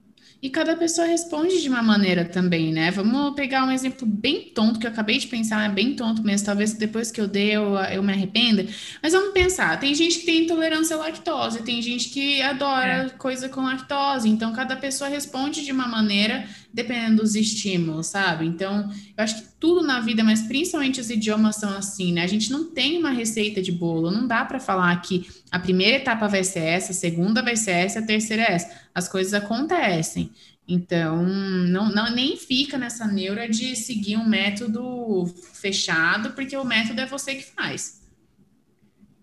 E 0.42 0.50
cada 0.50 0.76
pessoa 0.76 1.08
responde 1.08 1.62
de 1.62 1.70
uma 1.70 1.82
maneira 1.82 2.26
também, 2.26 2.74
né? 2.74 2.92
Vamos 2.92 3.34
pegar 3.34 3.66
um 3.66 3.72
exemplo 3.72 4.06
bem 4.06 4.52
tonto, 4.54 4.78
que 4.78 4.86
eu 4.86 4.92
acabei 4.92 5.18
de 5.18 5.28
pensar, 5.28 5.66
é 5.66 5.74
bem 5.74 5.96
tonto 5.96 6.22
mesmo, 6.22 6.46
talvez 6.46 6.74
depois 6.74 7.12
que 7.12 7.22
eu 7.22 7.28
dei 7.28 7.52
eu, 7.52 7.76
eu 7.76 8.04
me 8.04 8.12
arrependa. 8.12 8.66
Mas 9.02 9.14
vamos 9.14 9.32
pensar, 9.32 9.80
tem 9.80 9.96
gente 9.96 10.20
que 10.20 10.26
tem 10.26 10.44
intolerância 10.44 10.96
à 10.96 11.00
lactose, 11.00 11.64
tem 11.64 11.82
gente 11.82 12.10
que 12.10 12.42
adora 12.42 13.06
é. 13.06 13.10
coisa 13.12 13.48
com 13.48 13.62
lactose, 13.62 14.28
então 14.28 14.52
cada 14.52 14.76
pessoa 14.76 15.10
responde 15.10 15.64
de 15.64 15.72
uma 15.72 15.88
maneira 15.88 16.46
dependendo 16.74 17.22
dos 17.22 17.36
estímulos, 17.36 18.08
sabe? 18.08 18.46
Então, 18.46 18.90
eu 19.16 19.24
acho 19.24 19.36
que 19.36 19.48
tudo 19.60 19.86
na 19.86 20.00
vida, 20.00 20.24
mas 20.24 20.42
principalmente 20.42 21.00
os 21.00 21.10
idiomas 21.10 21.58
são 21.58 21.70
assim, 21.78 22.12
né? 22.12 22.24
A 22.24 22.28
gente 22.28 22.52
não 22.52 22.72
tem 22.72 22.98
uma 22.98 23.12
receita 23.12 23.62
de 23.62 23.72
bolo, 23.72 24.10
não 24.10 24.28
dá 24.28 24.44
para 24.44 24.60
falar 24.60 25.00
que 25.02 25.28
a 25.52 25.60
primeira 25.60 25.98
etapa 25.98 26.28
vai 26.28 26.44
ser 26.44 26.62
essa, 26.62 26.92
a 26.92 26.96
segunda 26.96 27.44
vai 27.44 27.56
ser 27.56 27.72
essa, 27.72 28.00
a 28.00 28.06
terceira 28.06 28.44
é 28.44 28.54
essa. 28.54 28.72
As 28.94 29.08
coisas 29.08 29.34
acontecem. 29.34 30.32
Então, 30.68 31.24
não, 31.24 31.94
não 31.94 32.10
nem 32.14 32.38
fica 32.38 32.78
nessa 32.78 33.06
neura 33.06 33.48
de 33.48 33.76
seguir 33.76 34.18
um 34.18 34.28
método 34.28 35.26
fechado, 35.54 36.32
porque 36.32 36.56
o 36.58 36.64
método 36.64 37.02
é 37.02 37.06
você 37.06 37.36
que 37.36 37.44
faz. 37.44 38.02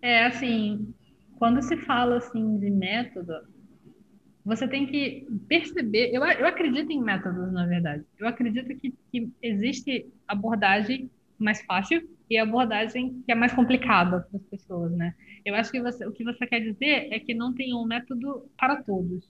É, 0.03 0.27
assim, 0.27 0.95
quando 1.39 1.63
se 1.63 1.77
fala 1.79 2.19
assim 2.19 2.59
de 2.59 2.71
método, 2.71 3.33
você 4.51 4.67
tem 4.67 4.85
que 4.85 5.29
perceber. 5.49 6.11
Eu, 6.13 6.25
eu 6.25 6.47
acredito 6.47 6.91
em 6.91 7.01
métodos, 7.01 7.53
na 7.53 7.67
verdade. 7.67 8.05
Eu 8.19 8.27
acredito 8.27 8.75
que, 8.77 8.93
que 9.13 9.31
existe 9.41 10.07
abordagem 10.27 11.09
mais 11.39 11.63
fácil 11.63 12.03
e 12.29 12.37
abordagem 12.37 13.23
que 13.25 13.31
é 13.31 13.35
mais 13.35 13.53
complicada 13.53 14.27
para 14.29 14.41
as 14.41 14.47
pessoas, 14.47 14.91
né? 14.91 15.15
Eu 15.45 15.55
acho 15.55 15.71
que 15.71 15.81
você, 15.81 16.05
o 16.05 16.11
que 16.11 16.25
você 16.25 16.47
quer 16.49 16.61
dizer 16.61 17.13
é 17.13 17.21
que 17.21 17.33
não 17.33 17.55
tem 17.55 17.73
um 17.73 17.85
método 17.85 18.51
para 18.59 18.83
todos. 18.83 19.25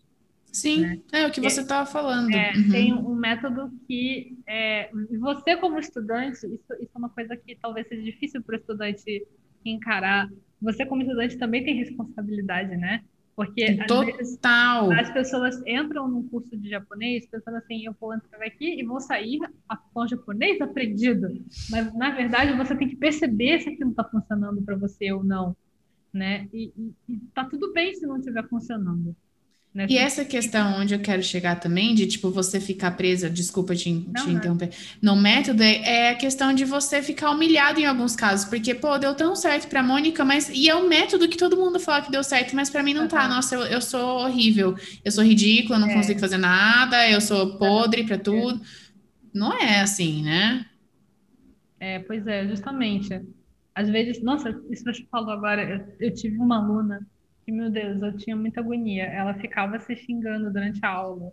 Sim, 0.47 0.81
né? 0.81 1.01
é 1.13 1.27
o 1.27 1.31
que 1.31 1.41
você 1.41 1.61
estava 1.61 1.85
falando. 1.85 2.31
É, 2.31 2.53
uhum. 2.57 2.71
Tem 2.71 2.93
um 2.95 3.15
método 3.15 3.71
que 3.87 4.39
é, 4.47 4.91
você 5.21 5.55
como 5.59 5.79
estudante, 5.79 6.39
isso, 6.39 6.75
isso 6.81 6.91
é 6.95 6.99
uma 6.99 7.11
coisa 7.11 7.37
que 7.37 7.55
talvez 7.57 7.87
seja 7.89 8.03
difícil 8.03 8.43
para 8.43 8.57
o 8.57 8.59
estudante 8.59 9.27
encarar. 9.67 10.31
Você 10.63 10.87
como 10.87 11.03
estudante 11.03 11.37
também 11.37 11.63
tem 11.63 11.77
responsabilidade, 11.77 12.75
né? 12.75 13.05
Porque 13.37 13.77
Total. 13.87 14.93
as 14.93 15.11
pessoas 15.13 15.63
entram 15.67 16.09
num 16.09 16.29
curso 16.29 16.57
de 16.57 16.69
japonês 16.69 17.27
pensando 17.27 17.57
assim, 17.57 17.87
eu 17.87 17.95
vou 17.99 18.15
entrar 18.15 18.45
aqui 18.45 18.81
e 18.81 18.85
vou 18.85 19.01
sair 19.01 19.41
com 19.95 20.07
japonês 20.07 20.61
aprendido. 20.61 21.29
Mas 21.71 21.95
na 21.95 22.11
verdade 22.11 22.53
você 22.57 22.77
tem 22.77 22.89
que 22.89 22.97
perceber 22.97 23.61
se 23.61 23.71
aquilo 23.71 23.91
está 23.91 24.05
funcionando 24.05 24.61
para 24.63 24.77
você 24.77 25.11
ou 25.13 25.25
não, 25.25 25.57
né? 26.13 26.49
E, 26.53 26.73
e, 26.77 26.95
e 27.09 27.17
tá 27.35 27.45
tudo 27.45 27.73
bem 27.73 27.95
se 27.95 28.07
não 28.07 28.19
estiver 28.19 28.47
funcionando. 28.49 29.17
Né? 29.73 29.87
E 29.89 29.97
essa 29.97 30.25
questão 30.25 30.81
onde 30.81 30.95
eu 30.95 30.99
quero 30.99 31.23
chegar 31.23 31.55
também, 31.61 31.95
de 31.95 32.05
tipo, 32.05 32.29
você 32.29 32.59
ficar 32.59 32.91
presa, 32.93 33.31
desculpa 33.31 33.75
te, 33.77 33.93
não, 33.93 34.25
te 34.25 34.31
interromper, 34.31 34.71
no 35.01 35.15
método, 35.15 35.63
é, 35.63 35.77
é 35.83 36.11
a 36.11 36.17
questão 36.17 36.53
de 36.53 36.65
você 36.65 37.01
ficar 37.01 37.31
humilhado 37.31 37.79
em 37.79 37.87
alguns 37.87 38.17
casos, 38.17 38.47
porque, 38.47 38.75
pô, 38.75 38.99
deu 38.99 39.15
tão 39.15 39.37
certo 39.37 39.69
pra 39.69 39.81
Mônica, 39.81 40.25
mas. 40.25 40.49
E 40.49 40.69
é 40.69 40.75
o 40.75 40.89
método 40.89 41.29
que 41.29 41.37
todo 41.37 41.57
mundo 41.57 41.79
fala 41.79 42.03
que 42.03 42.11
deu 42.11 42.25
certo, 42.25 42.55
mas 42.57 42.69
para 42.69 42.83
mim 42.83 42.95
não 42.95 43.03
uhum. 43.03 43.09
tá. 43.09 43.29
Nossa, 43.29 43.55
eu, 43.55 43.63
eu 43.63 43.81
sou 43.81 44.25
horrível, 44.25 44.75
eu 45.05 45.13
sou 45.13 45.23
ridícula, 45.23 45.79
não 45.79 45.89
é. 45.89 45.95
consigo 45.95 46.19
fazer 46.19 46.39
nada, 46.39 47.09
eu 47.09 47.21
sou 47.21 47.57
podre 47.57 48.03
para 48.03 48.19
tudo. 48.19 48.61
Não 49.33 49.53
é 49.53 49.81
assim, 49.81 50.25
né? 50.25 50.67
É, 51.79 52.01
pois 52.01 52.27
é, 52.27 52.47
justamente. 52.49 53.21
Às 53.73 53.89
vezes, 53.89 54.21
nossa, 54.21 54.51
isso 54.69 54.83
que 54.83 54.91
eu 54.91 54.95
te 54.95 55.09
falo 55.09 55.31
agora, 55.31 55.63
eu, 55.63 56.09
eu 56.09 56.13
tive 56.13 56.37
uma 56.39 56.59
aluna 56.59 57.07
que, 57.51 57.53
meu 57.53 57.69
Deus, 57.69 58.01
eu 58.01 58.17
tinha 58.17 58.37
muita 58.37 58.61
agonia. 58.61 59.05
Ela 59.05 59.35
ficava 59.35 59.79
se 59.81 59.97
xingando 59.97 60.53
durante 60.53 60.79
a 60.85 60.89
aula. 60.89 61.33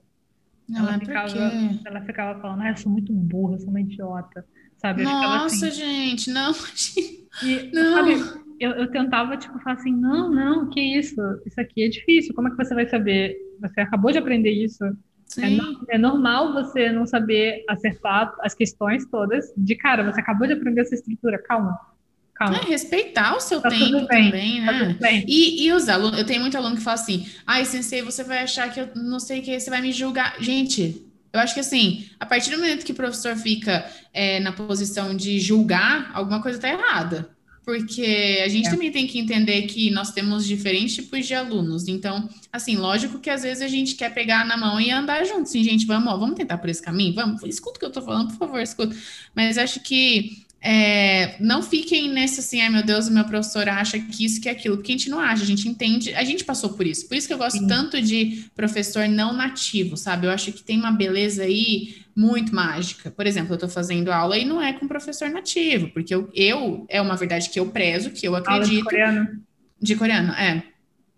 Ela, 0.75 0.95
ah, 0.95 0.99
ficava, 0.99 1.38
ela 1.86 2.01
ficava 2.01 2.41
falando, 2.41 2.62
ah, 2.63 2.69
eu 2.71 2.77
sou 2.77 2.91
muito 2.91 3.13
burra, 3.13 3.53
eu 3.53 3.60
sou 3.60 3.69
uma 3.69 3.80
idiota. 3.80 4.45
Sabe? 4.77 5.03
Eu 5.03 5.06
Nossa, 5.06 5.67
assim. 5.67 5.71
gente, 5.71 6.32
não. 6.32 6.51
E, 7.43 7.69
não. 7.71 7.93
Sabe, 7.93 8.41
eu, 8.60 8.71
eu 8.71 8.89
tentava, 8.89 9.38
tipo, 9.38 9.60
falar 9.60 9.75
assim, 9.75 9.93
não, 9.93 10.27
não, 10.27 10.71
que 10.71 10.82
isso? 10.82 11.21
Isso 11.45 11.62
aqui 11.62 11.84
é 11.84 11.88
difícil, 11.88 12.34
como 12.34 12.47
é 12.47 12.51
que 12.51 12.58
você 12.58 12.73
vai 12.73 12.89
saber? 12.89 13.38
Você 13.62 13.80
acabou 13.80 14.12
de 14.12 14.17
aprender 14.17 14.49
isso. 14.49 14.84
É, 15.38 15.95
é, 15.95 15.97
normal 15.99 16.53
você 16.53 16.91
não 16.91 17.06
saber 17.06 17.63
acertar 17.69 18.34
as 18.41 18.56
questões 18.56 19.06
todas 19.06 19.53
de 19.56 19.75
cara, 19.75 20.12
você 20.12 20.19
acabou 20.19 20.47
de 20.47 20.53
aprender 20.53 20.82
essa 20.82 20.95
estrutura, 20.95 21.38
calma. 21.38 21.77
Calma. 22.38 22.58
É, 22.58 22.65
respeitar 22.65 23.36
o 23.36 23.39
seu 23.39 23.60
tá 23.60 23.69
tempo 23.69 24.06
também, 24.06 24.63
tá 24.63 24.71
né? 24.71 25.23
E, 25.28 25.65
e 25.65 25.73
os 25.73 25.89
alunos, 25.89 26.19
eu 26.19 26.26
tenho 26.26 26.41
muito 26.41 26.56
aluno 26.56 26.76
que 26.76 26.84
fala 26.84 27.00
assim: 27.00 27.28
ai, 27.47 27.65
sensei, 27.65 28.04
você 28.04 28.23
vai 28.23 28.43
achar 28.43 28.71
que 28.71 28.80
eu 28.80 28.89
não 28.95 29.19
sei 29.19 29.39
o 29.39 29.41
que, 29.41 29.60
você 29.60 29.69
vai 29.71 29.82
me 29.82 29.91
julgar. 29.91 30.36
Gente, 30.39 31.04
eu 31.34 31.39
acho 31.39 31.56
que 31.56 31.60
assim, 31.60 32.06
a 32.19 32.28
partir 32.28 32.52
do 32.52 32.58
momento 32.58 32.86
que 32.86 32.91
o 32.91 32.95
professor 32.95 33.36
fica 33.36 33.89
é, 34.13 34.39
na 34.39 34.52
posição 34.52 35.15
de 35.15 35.39
julgar, 35.39 36.12
alguma 36.13 36.39
coisa 36.41 36.60
está 36.60 36.69
errada. 36.69 37.36
Porque 37.65 38.41
a 38.45 38.47
gente 38.47 38.67
é. 38.67 38.71
também 38.71 38.91
tem 38.91 39.06
que 39.08 39.19
entender 39.19 39.63
que 39.63 39.91
nós 39.91 40.12
temos 40.12 40.45
diferentes 40.45 40.95
tipos 40.95 41.28
de 41.28 41.34
alunos. 41.34 41.88
Então, 41.89 42.30
assim, 42.54 42.78
lógico 42.78 43.19
que 43.19 43.30
às 43.30 43.43
vezes 43.43 43.62
a 43.62 43.67
gente 43.67 43.95
quer 43.95 44.13
pegar 44.13 44.45
na 44.45 44.56
mão 44.56 44.80
e 44.80 44.89
andar 44.89 45.26
junto. 45.26 45.50
Sim, 45.50 45.63
gente, 45.65 45.86
vamos, 45.86 46.13
ó, 46.13 46.17
vamos 46.17 46.36
tentar 46.36 46.60
por 46.60 46.69
esse 46.69 46.82
caminho? 46.82 47.13
Vamos, 47.13 47.43
escuta 47.43 47.76
o 47.76 47.80
que 47.80 47.86
eu 47.86 47.91
tô 47.91 48.02
falando, 48.02 48.30
por 48.30 48.38
favor, 48.38 48.62
escuta. 48.62 48.95
Mas 49.36 49.58
acho 49.58 49.82
que 49.82 50.46
é, 50.60 51.36
não 51.39 51.62
fiquem 51.62 52.10
nesse 52.10 52.39
assim, 52.39 52.62
ai 52.62 52.70
meu 52.70 52.84
Deus, 52.84 53.08
o 53.08 53.13
meu 53.13 53.24
professor 53.26 53.70
acha 53.70 54.00
que 54.00 54.26
isso, 54.26 54.41
que 54.41 54.50
aquilo, 54.50 54.78
porque 54.78 54.91
a 54.91 54.98
gente 54.98 55.10
não 55.10 55.20
acha, 55.20 55.43
a 55.43 55.46
gente 55.46 55.67
entende, 55.67 56.13
a 56.13 56.24
gente 56.24 56.43
passou 56.43 56.72
por 56.74 56.86
isso. 56.86 57.08
Por 57.08 57.15
isso 57.15 57.28
que 57.28 57.34
eu 57.34 57.38
gosto 57.38 57.60
Sim. 57.60 57.67
tanto 57.67 58.02
de 58.02 58.46
professor 58.56 59.08
não 59.08 59.34
nativo, 59.34 59.96
sabe? 59.96 60.28
Eu 60.28 60.32
acho 60.32 60.52
que 60.52 60.63
tem 60.63 60.80
uma 60.80 60.91
beleza 60.91 61.43
aí 61.43 61.98
muito 62.15 62.54
mágica. 62.54 63.12
Por 63.12 63.28
exemplo, 63.28 63.52
eu 63.52 63.56
estou 63.56 63.70
fazendo 63.70 64.12
aula 64.12 64.38
e 64.38 64.46
não 64.46 64.62
é 64.62 64.74
com 64.74 64.88
professor 64.88 65.30
nativo, 65.30 65.89
porque 65.89 66.13
eu, 66.13 66.30
eu 66.34 66.86
é 66.89 67.00
uma 67.00 67.15
verdade 67.15 67.50
que 67.50 67.60
eu 67.60 67.67
prezo, 67.67 68.10
que 68.10 68.28
eu 68.28 68.36
acredito. 68.36 68.63
Aula 68.63 68.76
de 68.78 68.84
coreano. 68.84 69.41
De 69.80 69.96
coreano, 69.96 70.34
é. 70.34 70.63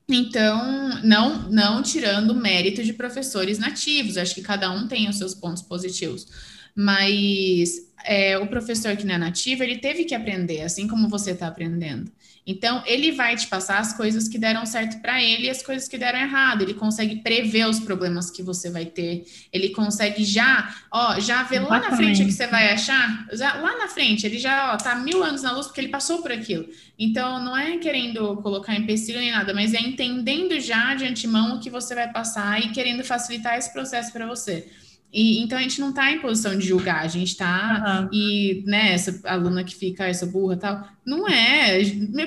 Então, 0.09 1.01
não, 1.03 1.49
não 1.49 1.83
tirando 1.83 2.31
o 2.31 2.35
mérito 2.35 2.83
de 2.83 2.93
professores 2.93 3.59
nativos, 3.59 4.17
acho 4.17 4.35
que 4.35 4.41
cada 4.41 4.69
um 4.71 4.87
tem 4.87 5.07
os 5.07 5.17
seus 5.17 5.35
pontos 5.35 5.61
positivos. 5.61 6.27
Mas 6.75 7.89
é, 8.05 8.37
o 8.37 8.47
professor 8.47 8.95
que 8.95 9.05
não 9.05 9.15
é 9.15 9.17
nativo, 9.17 9.63
ele 9.63 9.77
teve 9.77 10.05
que 10.05 10.15
aprender, 10.15 10.61
assim 10.61 10.87
como 10.87 11.09
você 11.09 11.31
está 11.31 11.47
aprendendo. 11.47 12.11
Então, 12.51 12.81
ele 12.87 13.11
vai 13.11 13.35
te 13.35 13.45
passar 13.45 13.77
as 13.77 13.93
coisas 13.93 14.27
que 14.27 14.39
deram 14.39 14.65
certo 14.65 14.99
para 15.01 15.21
ele 15.21 15.45
e 15.45 15.49
as 15.51 15.61
coisas 15.61 15.87
que 15.87 15.99
deram 15.99 16.17
errado. 16.17 16.63
Ele 16.63 16.73
consegue 16.73 17.17
prever 17.17 17.67
os 17.67 17.79
problemas 17.79 18.31
que 18.31 18.41
você 18.41 18.71
vai 18.71 18.85
ter. 18.85 19.23
Ele 19.53 19.69
consegue 19.69 20.23
já, 20.23 20.73
ó, 20.91 21.19
já 21.19 21.43
ver 21.43 21.59
lá 21.59 21.79
na 21.79 21.95
frente 21.95 22.23
o 22.23 22.25
que 22.25 22.31
você 22.31 22.47
vai 22.47 22.71
achar. 22.71 23.27
Já, 23.33 23.53
lá 23.53 23.77
na 23.77 23.87
frente, 23.87 24.25
ele 24.25 24.39
já, 24.39 24.73
ó, 24.73 24.77
tá 24.77 24.95
mil 24.95 25.23
anos 25.23 25.43
na 25.43 25.51
luz 25.51 25.67
porque 25.67 25.79
ele 25.79 25.89
passou 25.89 26.23
por 26.23 26.31
aquilo. 26.31 26.67
Então, 26.97 27.39
não 27.43 27.55
é 27.55 27.77
querendo 27.77 28.37
colocar 28.37 28.75
empecilho 28.75 29.19
nem 29.19 29.31
nada, 29.31 29.53
mas 29.53 29.75
é 29.75 29.79
entendendo 29.79 30.59
já 30.59 30.95
de 30.95 31.05
antemão 31.05 31.55
o 31.55 31.59
que 31.59 31.69
você 31.69 31.93
vai 31.93 32.11
passar 32.11 32.59
e 32.59 32.69
querendo 32.69 33.03
facilitar 33.03 33.59
esse 33.59 33.71
processo 33.71 34.11
para 34.11 34.25
você. 34.25 34.67
E, 35.11 35.39
então 35.39 35.57
a 35.57 35.61
gente 35.61 35.81
não 35.81 35.89
está 35.89 36.11
em 36.11 36.19
posição 36.19 36.55
de 36.55 36.67
julgar, 36.67 37.01
a 37.01 37.07
gente 37.07 37.29
está 37.29 38.01
uhum. 38.03 38.09
e 38.13 38.63
né, 38.67 38.93
essa 38.93 39.19
aluna 39.27 39.63
que 39.63 39.75
fica, 39.75 40.05
essa 40.05 40.27
burra 40.27 40.55
tal, 40.55 40.87
não 41.03 41.27
é. 41.27 41.79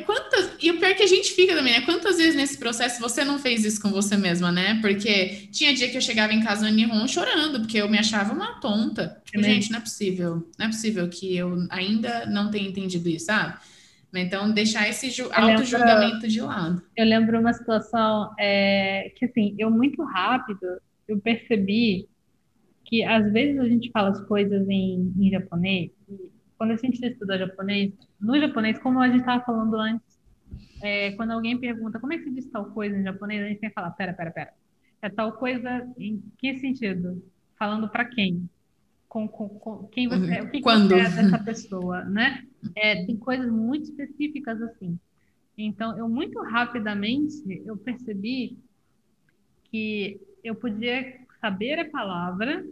Quantas, 0.05 0.51
e 0.61 0.69
o 0.71 0.79
pior 0.79 0.91
é 0.91 0.95
que 0.95 1.03
a 1.05 1.07
gente 1.07 1.33
fica 1.33 1.55
também, 1.55 1.75
né? 1.75 1.83
Quantas 1.83 2.17
vezes 2.17 2.35
nesse 2.35 2.59
processo 2.59 3.01
você 3.01 3.25
não 3.25 3.39
fez 3.39 3.65
isso 3.65 3.81
com 3.81 3.91
você 3.91 4.17
mesma, 4.17 4.51
né? 4.51 4.81
Porque 4.81 5.49
tinha 5.53 5.73
dia 5.73 5.89
que 5.91 5.97
eu 5.97 6.01
chegava 6.01 6.33
em 6.33 6.43
casa 6.43 6.69
no 6.69 6.75
Nihon 6.75 7.07
chorando, 7.07 7.61
porque 7.61 7.79
eu 7.79 7.89
me 7.89 7.99
achava 7.99 8.33
uma 8.33 8.59
tonta. 8.59 9.23
Tipo, 9.25 9.41
é 9.41 9.45
gente, 9.45 9.71
não 9.71 9.79
é 9.79 9.83
possível, 9.83 10.49
não 10.59 10.67
é 10.67 10.69
possível 10.69 11.09
que 11.09 11.37
eu 11.37 11.67
ainda 11.71 12.27
não 12.27 12.51
tenha 12.51 12.69
entendido 12.69 13.09
isso, 13.09 13.27
sabe? 13.27 13.55
Então, 14.15 14.51
deixar 14.53 14.89
esse 14.89 15.23
auto-julgamento 15.33 16.29
de 16.29 16.41
lado. 16.41 16.83
Eu 16.97 17.07
lembro 17.07 17.41
uma 17.41 17.53
situação 17.53 18.35
é, 18.39 19.11
que, 19.17 19.25
assim, 19.25 19.55
eu 19.57 19.71
muito 19.71 20.03
rápido, 20.03 20.67
eu 21.09 21.19
percebi 21.19 22.09
que 22.93 23.03
às 23.03 23.33
vezes 23.33 23.59
a 23.59 23.67
gente 23.67 23.91
fala 23.91 24.11
as 24.11 24.21
coisas 24.27 24.69
em, 24.69 25.15
em 25.19 25.31
japonês, 25.31 25.91
e 26.11 26.31
quando 26.59 26.73
a 26.73 26.77
gente 26.77 27.03
estuda 27.03 27.39
japonês, 27.39 27.91
no 28.21 28.39
japonês, 28.39 28.79
como 28.81 29.01
a 29.01 29.09
gente 29.09 29.21
estava 29.21 29.43
falando 29.43 29.77
antes, 29.77 30.21
é, 30.83 31.13
quando 31.13 31.31
alguém 31.31 31.59
pergunta 31.59 31.99
como 31.99 32.13
é 32.13 32.19
que 32.19 32.25
se 32.25 32.31
diz 32.31 32.51
tal 32.51 32.67
coisa 32.67 32.95
em 32.95 33.03
japonês, 33.03 33.43
a 33.43 33.49
gente 33.49 33.61
tem 33.61 33.71
que 33.71 33.75
falar, 33.75 33.93
pera, 33.93 34.13
pera, 34.13 34.31
pera. 34.31 34.53
É 35.01 35.09
tal 35.09 35.33
coisa 35.33 35.91
em 35.97 36.23
que 36.37 36.59
sentido? 36.59 37.25
Falando 37.59 37.89
para 37.89 38.05
quem? 38.05 38.47
Com, 39.09 39.27
com, 39.27 39.49
com, 39.49 39.85
quem 39.87 40.07
você, 40.07 40.43
o 40.43 40.51
que, 40.51 40.61
Quando? 40.61 40.91
você 40.91 41.01
é 41.01 41.09
dessa 41.09 41.39
pessoa, 41.43 42.05
né? 42.05 42.45
É, 42.77 43.07
tem 43.07 43.17
coisas 43.17 43.51
muito 43.51 43.85
específicas 43.85 44.61
assim. 44.61 44.99
Então, 45.57 45.97
eu 45.97 46.07
muito 46.11 46.39
rapidamente 46.43 47.43
eu 47.65 47.75
percebi 47.75 48.59
que 49.71 50.21
eu 50.45 50.55
podia 50.55 51.23
saber 51.41 51.79
a 51.79 51.91
palavra 51.91 52.63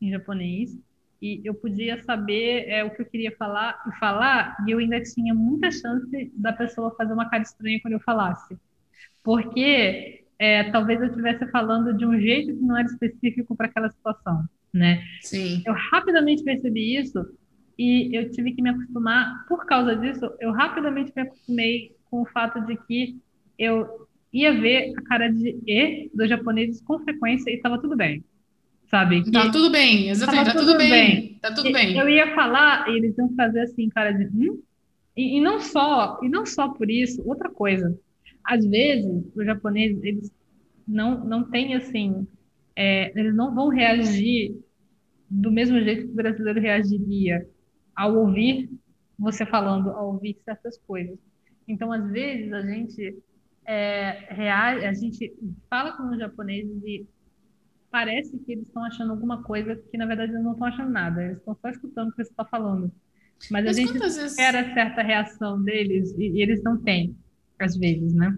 em 0.00 0.10
japonês. 0.10 0.78
E 1.22 1.42
eu 1.44 1.54
podia 1.54 2.02
saber 2.02 2.64
é, 2.68 2.82
o 2.82 2.90
que 2.90 3.02
eu 3.02 3.06
queria 3.06 3.36
falar 3.36 3.82
e 3.86 3.98
falar 3.98 4.56
e 4.66 4.70
eu 4.70 4.78
ainda 4.78 5.02
tinha 5.02 5.34
muita 5.34 5.70
chance 5.70 6.32
da 6.34 6.52
pessoa 6.52 6.94
fazer 6.96 7.12
uma 7.12 7.28
cara 7.28 7.42
estranha 7.42 7.78
quando 7.82 7.94
eu 7.94 8.00
falasse. 8.00 8.56
Porque 9.22 10.24
é, 10.38 10.70
talvez 10.70 11.00
eu 11.00 11.08
estivesse 11.08 11.46
falando 11.50 11.94
de 11.94 12.06
um 12.06 12.18
jeito 12.18 12.54
que 12.56 12.62
não 12.62 12.76
era 12.76 12.86
específico 12.86 13.54
para 13.54 13.66
aquela 13.66 13.90
situação 13.90 14.48
né? 14.72 15.02
Sim. 15.22 15.62
Eu 15.66 15.74
rapidamente 15.74 16.42
percebi 16.42 16.96
isso 16.96 17.26
e 17.78 18.16
eu 18.16 18.30
tive 18.30 18.52
que 18.52 18.62
me 18.62 18.70
acostumar. 18.70 19.46
Por 19.46 19.66
causa 19.66 19.96
disso 19.96 20.30
eu 20.40 20.52
rapidamente 20.52 21.12
me 21.14 21.22
acostumei 21.22 21.96
com 22.10 22.22
o 22.22 22.26
fato 22.26 22.60
de 22.66 22.76
que 22.86 23.18
eu 23.58 24.06
ia 24.32 24.52
ver 24.58 24.92
a 24.96 25.02
cara 25.02 25.28
de 25.28 25.60
E 25.66 26.10
dos 26.14 26.28
japoneses 26.28 26.80
com 26.82 27.00
frequência 27.00 27.50
e 27.50 27.56
estava 27.56 27.80
tudo 27.80 27.96
bem 27.96 28.24
sabe? 28.90 29.22
Que 29.22 29.30
tá 29.30 29.50
tudo 29.50 29.70
bem, 29.70 30.08
exatamente, 30.10 30.46
tá 30.46 30.52
tudo, 30.52 30.66
tudo 30.66 30.78
bem, 30.78 30.90
bem, 30.90 31.38
tá 31.40 31.54
tudo 31.54 31.72
bem. 31.72 31.96
Eu 31.96 32.08
ia 32.08 32.34
falar 32.34 32.90
e 32.90 32.96
eles 32.96 33.16
iam 33.16 33.32
fazer 33.34 33.60
assim, 33.60 33.88
cara 33.88 34.10
de, 34.10 34.26
hum? 34.26 34.60
E, 35.16 35.38
e, 35.38 35.40
não 35.40 35.60
só, 35.60 36.18
e 36.22 36.28
não 36.28 36.44
só 36.44 36.68
por 36.68 36.90
isso, 36.90 37.22
outra 37.26 37.48
coisa. 37.48 37.96
Às 38.44 38.66
vezes, 38.66 39.24
os 39.34 39.46
japoneses, 39.46 40.02
eles 40.02 40.32
não, 40.86 41.24
não 41.24 41.44
têm 41.44 41.74
assim, 41.74 42.26
é, 42.74 43.12
eles 43.18 43.34
não 43.34 43.54
vão 43.54 43.68
reagir 43.68 44.56
do 45.28 45.52
mesmo 45.52 45.80
jeito 45.80 46.06
que 46.06 46.12
o 46.12 46.16
brasileiro 46.16 46.60
reagiria 46.60 47.46
ao 47.94 48.16
ouvir 48.16 48.68
você 49.18 49.44
falando, 49.46 49.90
ao 49.90 50.14
ouvir 50.14 50.36
certas 50.44 50.78
coisas. 50.78 51.18
Então, 51.68 51.92
às 51.92 52.10
vezes, 52.10 52.52
a 52.52 52.62
gente 52.62 53.16
é, 53.66 54.26
real, 54.30 54.78
a 54.78 54.94
gente 54.94 55.32
fala 55.68 55.92
com 55.92 56.10
os 56.10 56.18
japoneses 56.18 56.82
e 56.84 57.06
parece 57.90 58.38
que 58.38 58.52
eles 58.52 58.66
estão 58.66 58.84
achando 58.84 59.10
alguma 59.10 59.42
coisa 59.42 59.76
que 59.76 59.98
na 59.98 60.06
verdade 60.06 60.32
eles 60.32 60.44
não 60.44 60.52
estão 60.52 60.66
achando 60.66 60.90
nada, 60.90 61.22
eles 61.22 61.38
estão 61.38 61.56
só 61.60 61.68
escutando 61.68 62.08
o 62.08 62.10
que 62.12 62.24
você 62.24 62.30
está 62.30 62.44
falando. 62.44 62.92
Mas, 63.50 63.64
Mas 63.64 63.66
a 63.66 63.72
gente 63.72 63.96
espera 63.96 64.58
vezes... 64.60 64.74
certa 64.74 65.02
reação 65.02 65.62
deles 65.62 66.14
e, 66.18 66.28
e 66.28 66.42
eles 66.42 66.62
não 66.62 66.76
têm, 66.76 67.16
às 67.58 67.76
vezes, 67.76 68.12
né? 68.12 68.36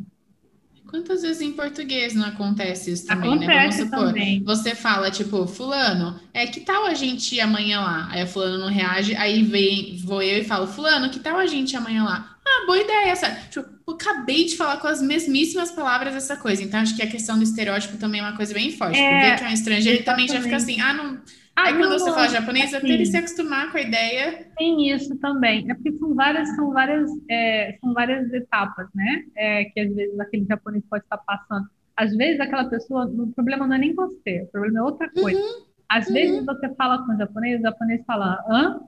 Quantas 0.86 1.22
vezes 1.22 1.40
em 1.40 1.52
português 1.52 2.14
não 2.14 2.24
acontece 2.24 2.92
isso 2.92 3.06
também, 3.06 3.30
acontece 3.30 3.48
né? 3.48 3.62
Vamos 3.62 3.74
supor, 3.76 4.06
também. 4.08 4.42
você 4.42 4.74
fala, 4.74 5.10
tipo, 5.10 5.46
fulano, 5.46 6.20
é 6.34 6.46
que 6.46 6.60
tal 6.60 6.84
a 6.84 6.94
gente 6.94 7.34
ir 7.34 7.40
amanhã 7.40 7.80
lá? 7.80 8.08
Aí 8.10 8.20
a 8.20 8.26
fulano 8.26 8.58
não 8.58 8.68
reage, 8.68 9.16
aí 9.16 9.42
vem, 9.42 9.96
vou 10.04 10.22
eu 10.22 10.38
e 10.38 10.44
falo, 10.44 10.66
fulano, 10.66 11.08
que 11.08 11.20
tal 11.20 11.38
a 11.38 11.46
gente 11.46 11.72
ir 11.72 11.76
amanhã 11.76 12.04
lá? 12.04 12.36
Ah, 12.44 12.66
boa 12.66 12.78
ideia 12.78 13.10
essa. 13.10 13.30
Tipo, 13.48 13.71
acabei 13.88 14.44
de 14.44 14.56
falar 14.56 14.78
com 14.78 14.86
as 14.86 15.02
mesmíssimas 15.02 15.70
palavras 15.70 16.14
essa 16.14 16.36
coisa. 16.36 16.62
Então, 16.62 16.80
acho 16.80 16.96
que 16.96 17.02
a 17.02 17.10
questão 17.10 17.36
do 17.36 17.42
estereótipo 17.42 17.96
também 17.96 18.20
é 18.20 18.24
uma 18.24 18.36
coisa 18.36 18.54
bem 18.54 18.70
forte. 18.72 18.98
É, 18.98 19.30
ver 19.30 19.38
que 19.38 19.44
é 19.44 19.48
um 19.48 19.52
estrangeiro, 19.52 20.04
também 20.04 20.28
já 20.28 20.40
fica 20.40 20.56
assim, 20.56 20.80
ah, 20.80 20.94
não 20.94 21.20
ah, 21.54 21.66
Aí 21.66 21.76
quando 21.76 21.92
você 21.92 22.10
fala 22.10 22.28
japonês, 22.28 22.72
assim, 22.72 22.76
até 22.76 22.88
ele 22.88 23.04
se 23.04 23.16
acostumar 23.16 23.70
com 23.70 23.76
a 23.76 23.82
ideia. 23.82 24.46
Tem 24.56 24.90
isso 24.90 25.16
também. 25.18 25.70
É 25.70 25.74
porque 25.74 25.92
são 25.92 26.14
várias, 26.14 26.48
são 26.56 26.70
várias, 26.70 27.10
é, 27.30 27.76
são 27.80 27.92
várias 27.92 28.32
etapas, 28.32 28.88
né? 28.94 29.24
É, 29.36 29.64
que 29.66 29.80
às 29.80 29.94
vezes 29.94 30.18
aquele 30.18 30.46
japonês 30.46 30.82
pode 30.88 31.04
estar 31.04 31.18
passando. 31.18 31.66
Às 31.94 32.16
vezes 32.16 32.40
aquela 32.40 32.64
pessoa, 32.64 33.04
o 33.04 33.26
problema 33.32 33.66
não 33.66 33.76
é 33.76 33.78
nem 33.78 33.94
você, 33.94 34.42
o 34.42 34.46
problema 34.46 34.78
é 34.78 34.82
outra 34.82 35.10
coisa. 35.10 35.38
Uhum, 35.38 35.66
às 35.88 36.06
uhum. 36.06 36.14
vezes 36.14 36.44
você 36.44 36.74
fala 36.74 37.04
com 37.04 37.12
o 37.12 37.18
japonês, 37.18 37.60
o 37.60 37.62
japonês 37.62 38.02
fala, 38.06 38.42
hã? 38.48 38.80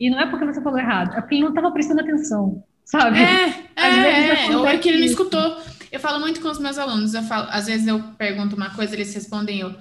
E 0.00 0.08
não 0.08 0.18
é 0.18 0.30
porque 0.30 0.46
você 0.46 0.62
falou 0.62 0.78
errado, 0.78 1.12
é 1.14 1.20
porque 1.20 1.34
ele 1.34 1.42
não 1.42 1.50
estava 1.50 1.70
prestando 1.72 2.00
atenção, 2.00 2.64
sabe? 2.90 3.18
É, 3.20 3.64
é, 3.76 4.50
é, 4.50 4.56
ou 4.56 4.66
é 4.66 4.76
que 4.78 4.88
ele 4.88 4.98
não 4.98 5.06
escutou. 5.06 5.62
Eu 5.90 6.00
falo 6.00 6.20
muito 6.20 6.40
com 6.40 6.48
os 6.48 6.58
meus 6.58 6.76
alunos, 6.76 7.14
eu 7.14 7.22
falo, 7.22 7.48
às 7.50 7.66
vezes 7.66 7.86
eu 7.86 8.02
pergunto 8.18 8.56
uma 8.56 8.70
coisa, 8.70 8.94
eles 8.94 9.14
respondem 9.14 9.60
eu 9.60 9.74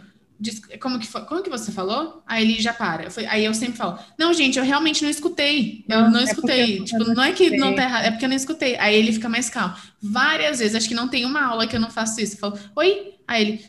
como 0.80 1.00
que, 1.00 1.08
como 1.08 1.42
que 1.42 1.50
você 1.50 1.72
falou? 1.72 2.22
Aí 2.28 2.44
ele 2.44 2.62
já 2.62 2.72
para. 2.72 3.06
Eu 3.06 3.12
falei, 3.12 3.28
aí 3.28 3.46
eu 3.46 3.54
sempre 3.56 3.76
falo, 3.76 3.98
não, 4.20 4.32
gente, 4.34 4.60
eu 4.60 4.64
realmente 4.64 5.02
não 5.02 5.10
escutei. 5.10 5.84
Eu 5.90 6.02
não, 6.02 6.12
não 6.12 6.20
é 6.20 6.24
escutei. 6.24 6.84
tipo, 6.84 7.04
não, 7.04 7.16
não 7.16 7.24
é 7.24 7.32
que 7.32 7.58
não 7.58 7.74
tá 7.74 7.82
errado, 7.84 8.06
é 8.06 8.12
porque 8.12 8.26
eu 8.26 8.30
não 8.30 8.36
escutei. 8.36 8.78
Aí 8.78 8.96
ele 8.96 9.12
fica 9.14 9.28
mais 9.28 9.50
calmo. 9.50 9.76
Várias 10.00 10.60
vezes, 10.60 10.76
acho 10.76 10.88
que 10.88 10.94
não 10.94 11.08
tem 11.08 11.26
uma 11.26 11.44
aula 11.44 11.66
que 11.66 11.76
eu 11.76 11.80
não 11.80 11.90
faço 11.90 12.22
isso. 12.22 12.36
Eu 12.36 12.40
falo, 12.40 12.60
oi? 12.76 13.16
Aí 13.28 13.42
ele, 13.42 13.66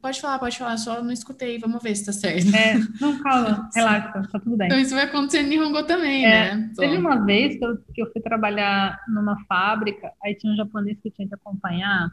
pode 0.00 0.20
falar, 0.20 0.38
pode 0.38 0.58
falar, 0.58 0.76
só 0.78 1.02
não 1.02 1.12
escutei, 1.12 1.58
vamos 1.58 1.82
ver 1.82 1.94
se 1.96 2.06
tá 2.06 2.12
certo. 2.12 2.54
É, 2.54 2.74
não, 3.00 3.18
calma, 3.22 3.68
relaxa, 3.74 4.28
tá 4.30 4.40
tudo 4.40 4.56
bem. 4.56 4.66
Então 4.66 4.78
isso 4.78 4.94
vai 4.94 5.04
acontecer 5.04 5.42
em 5.42 5.48
Nihongo 5.48 5.84
também, 5.84 6.24
é, 6.24 6.54
né? 6.54 6.72
Teve 6.76 6.96
uma 6.96 7.24
vez 7.24 7.58
que 7.58 7.64
eu, 7.64 7.76
que 7.94 8.02
eu 8.02 8.12
fui 8.12 8.20
trabalhar 8.20 8.98
numa 9.08 9.38
fábrica, 9.46 10.12
aí 10.22 10.34
tinha 10.34 10.52
um 10.52 10.56
japonês 10.56 10.98
que 11.00 11.10
tinha 11.10 11.28
que 11.28 11.34
acompanhar, 11.34 12.10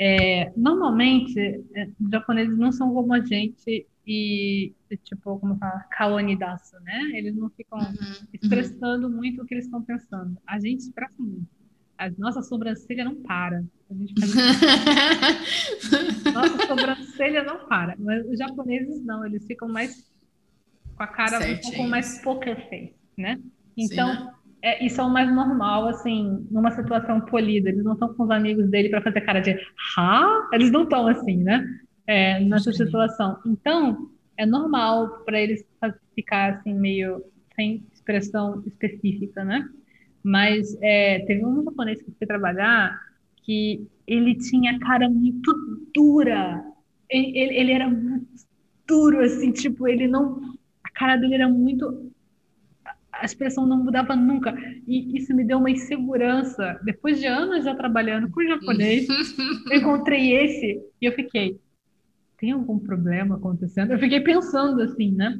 é, 0.00 0.52
normalmente, 0.56 1.38
é, 1.74 1.88
os 2.00 2.10
japoneses 2.10 2.56
não 2.56 2.70
são 2.70 2.94
como 2.94 3.12
a 3.12 3.20
gente 3.20 3.86
e, 4.06 4.72
tipo, 5.02 5.38
como 5.38 5.58
fala, 5.58 5.80
kaonidasu, 5.90 6.78
né? 6.80 7.10
Eles 7.14 7.34
não 7.34 7.50
ficam 7.50 7.78
uhum, 7.78 7.86
uhum. 7.86 8.26
expressando 8.32 9.08
uhum. 9.08 9.16
muito 9.16 9.42
o 9.42 9.46
que 9.46 9.54
eles 9.54 9.64
estão 9.64 9.82
pensando. 9.82 10.38
A 10.46 10.58
gente 10.60 10.80
expressa 10.80 11.14
muito. 11.18 11.57
A 11.98 12.10
nossa 12.16 12.42
sobrancelha 12.42 13.04
não 13.04 13.16
para. 13.16 13.64
A 13.90 13.94
gente 13.94 14.14
faz... 14.20 14.32
nossa 16.32 16.66
sobrancelha 16.66 17.42
não 17.42 17.66
para. 17.66 17.96
Mas 17.98 18.24
os 18.26 18.38
japoneses 18.38 19.04
não, 19.04 19.26
eles 19.26 19.44
ficam 19.46 19.68
mais 19.68 20.08
com 20.96 21.02
a 21.02 21.06
cara 21.06 21.38
Certinho. 21.38 21.56
um 21.56 21.76
pouco 21.76 21.90
mais 21.90 22.22
poker 22.22 22.56
face, 22.68 22.94
né? 23.16 23.38
Então, 23.76 24.12
Sim, 24.12 24.24
né? 24.24 24.32
é, 24.62 24.84
isso 24.84 25.00
é 25.00 25.04
o 25.04 25.10
mais 25.10 25.32
normal, 25.32 25.88
assim, 25.88 26.46
numa 26.50 26.70
situação 26.70 27.20
polida. 27.20 27.68
Eles 27.68 27.84
não 27.84 27.94
estão 27.94 28.12
com 28.14 28.24
os 28.24 28.30
amigos 28.30 28.68
dele 28.68 28.88
para 28.88 29.02
fazer 29.02 29.20
cara 29.22 29.40
de 29.40 29.58
ha? 29.96 30.48
Eles 30.52 30.70
não 30.70 30.84
estão 30.84 31.06
assim, 31.06 31.36
né? 31.36 31.64
É, 32.06 32.40
nessa 32.40 32.72
Sim. 32.72 32.84
situação. 32.84 33.38
Então, 33.44 34.10
é 34.36 34.46
normal 34.46 35.24
para 35.24 35.40
eles 35.40 35.64
ficar 36.14 36.54
assim, 36.54 36.74
meio 36.74 37.22
sem 37.54 37.84
expressão 37.92 38.62
específica, 38.66 39.44
né? 39.44 39.68
Mas 40.22 40.76
é, 40.82 41.20
teve 41.20 41.44
um 41.44 41.64
japonês 41.64 42.02
que 42.02 42.10
foi 42.12 42.26
trabalhar 42.26 42.98
que 43.44 43.86
ele 44.06 44.36
tinha 44.36 44.78
cara 44.78 45.08
muito 45.08 45.52
dura. 45.94 46.62
Ele, 47.08 47.38
ele, 47.38 47.54
ele 47.54 47.72
era 47.72 47.88
muito 47.88 48.26
duro, 48.86 49.20
assim, 49.20 49.52
tipo, 49.52 49.88
ele 49.88 50.06
não. 50.06 50.40
A 50.84 50.90
cara 50.90 51.16
dele 51.16 51.34
era 51.34 51.48
muito 51.48 52.10
a 53.18 53.24
expressão 53.24 53.66
não 53.66 53.82
mudava 53.84 54.14
nunca. 54.14 54.54
E 54.86 55.16
isso 55.18 55.34
me 55.34 55.44
deu 55.44 55.58
uma 55.58 55.70
insegurança. 55.70 56.78
Depois 56.84 57.18
de 57.18 57.26
anos 57.26 57.64
já 57.64 57.74
trabalhando 57.74 58.30
com 58.30 58.42
japonês, 58.44 59.06
eu 59.70 59.76
encontrei 59.78 60.34
esse 60.34 60.80
e 61.00 61.04
eu 61.04 61.12
fiquei, 61.12 61.58
tem 62.38 62.52
algum 62.52 62.78
problema 62.78 63.36
acontecendo? 63.36 63.92
Eu 63.92 63.98
fiquei 63.98 64.20
pensando 64.20 64.80
assim, 64.82 65.12
né? 65.12 65.38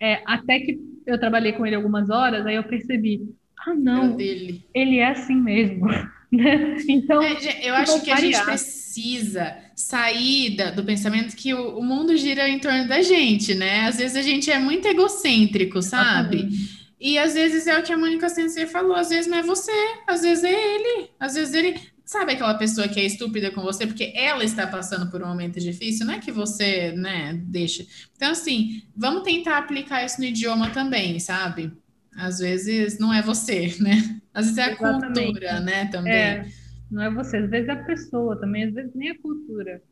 É, 0.00 0.22
até 0.24 0.60
que 0.60 0.80
eu 1.04 1.18
trabalhei 1.18 1.52
com 1.52 1.66
ele 1.66 1.76
algumas 1.76 2.08
horas, 2.08 2.46
aí 2.46 2.54
eu 2.54 2.64
percebi, 2.64 3.28
ah, 3.66 3.74
não, 3.74 4.18
ele 4.18 4.98
é 4.98 5.10
assim 5.10 5.36
mesmo. 5.36 5.86
Né? 6.32 6.76
Então, 6.88 7.20
é, 7.20 7.34
eu 7.60 7.74
acho 7.74 8.02
que 8.02 8.10
a 8.12 8.14
gente 8.20 8.40
precisa 8.44 9.52
sair 9.74 10.56
da, 10.56 10.70
do 10.70 10.84
pensamento 10.84 11.34
que 11.34 11.52
o, 11.52 11.78
o, 11.78 11.82
mundo 11.82 12.16
gira 12.16 12.48
em 12.48 12.60
torno 12.60 12.86
da 12.86 13.02
gente, 13.02 13.52
né? 13.52 13.88
Às 13.88 13.96
vezes 13.96 14.16
a 14.16 14.22
gente 14.22 14.48
é 14.48 14.56
muito 14.56 14.86
egocêntrico, 14.86 15.82
sabe? 15.82 16.36
Exatamente. 16.36 16.80
E 17.00 17.18
às 17.18 17.34
vezes 17.34 17.66
é 17.66 17.76
o 17.76 17.82
que 17.82 17.92
a 17.92 17.98
Mônica 17.98 18.28
Sensei 18.28 18.66
falou, 18.66 18.94
às 18.94 19.08
vezes 19.08 19.28
não 19.28 19.38
é 19.38 19.42
você, 19.42 19.72
às 20.06 20.20
vezes 20.20 20.44
é 20.44 20.52
ele, 20.52 21.10
às 21.18 21.34
vezes 21.34 21.52
ele. 21.52 21.80
Sabe 22.04 22.32
aquela 22.32 22.54
pessoa 22.54 22.88
que 22.88 22.98
é 22.98 23.04
estúpida 23.04 23.52
com 23.52 23.62
você 23.62 23.86
porque 23.86 24.12
ela 24.16 24.44
está 24.44 24.66
passando 24.66 25.10
por 25.10 25.22
um 25.22 25.28
momento 25.28 25.58
difícil? 25.60 26.06
Não 26.06 26.14
é 26.14 26.18
que 26.18 26.32
você, 26.32 26.92
né, 26.92 27.40
deixa. 27.44 27.86
Então, 28.16 28.32
assim, 28.32 28.82
vamos 28.96 29.22
tentar 29.22 29.58
aplicar 29.58 30.04
isso 30.04 30.20
no 30.20 30.26
idioma 30.26 30.70
também, 30.70 31.18
sabe? 31.20 31.72
Às 32.16 32.38
vezes 32.38 32.98
não 32.98 33.12
é 33.12 33.22
você, 33.22 33.74
né? 33.80 34.20
Às 34.32 34.46
vezes 34.46 34.58
é 34.58 34.62
a 34.64 34.72
Exatamente. 34.72 35.20
cultura, 35.20 35.60
né, 35.60 35.86
também. 35.86 36.12
É, 36.12 36.46
não 36.90 37.02
é 37.02 37.10
você, 37.10 37.38
às 37.38 37.50
vezes 37.50 37.68
é 37.68 37.72
a 37.72 37.84
pessoa 37.84 38.38
também, 38.38 38.64
às 38.64 38.74
vezes 38.74 38.94
nem 38.94 39.10
a 39.10 39.18
cultura. 39.18 39.82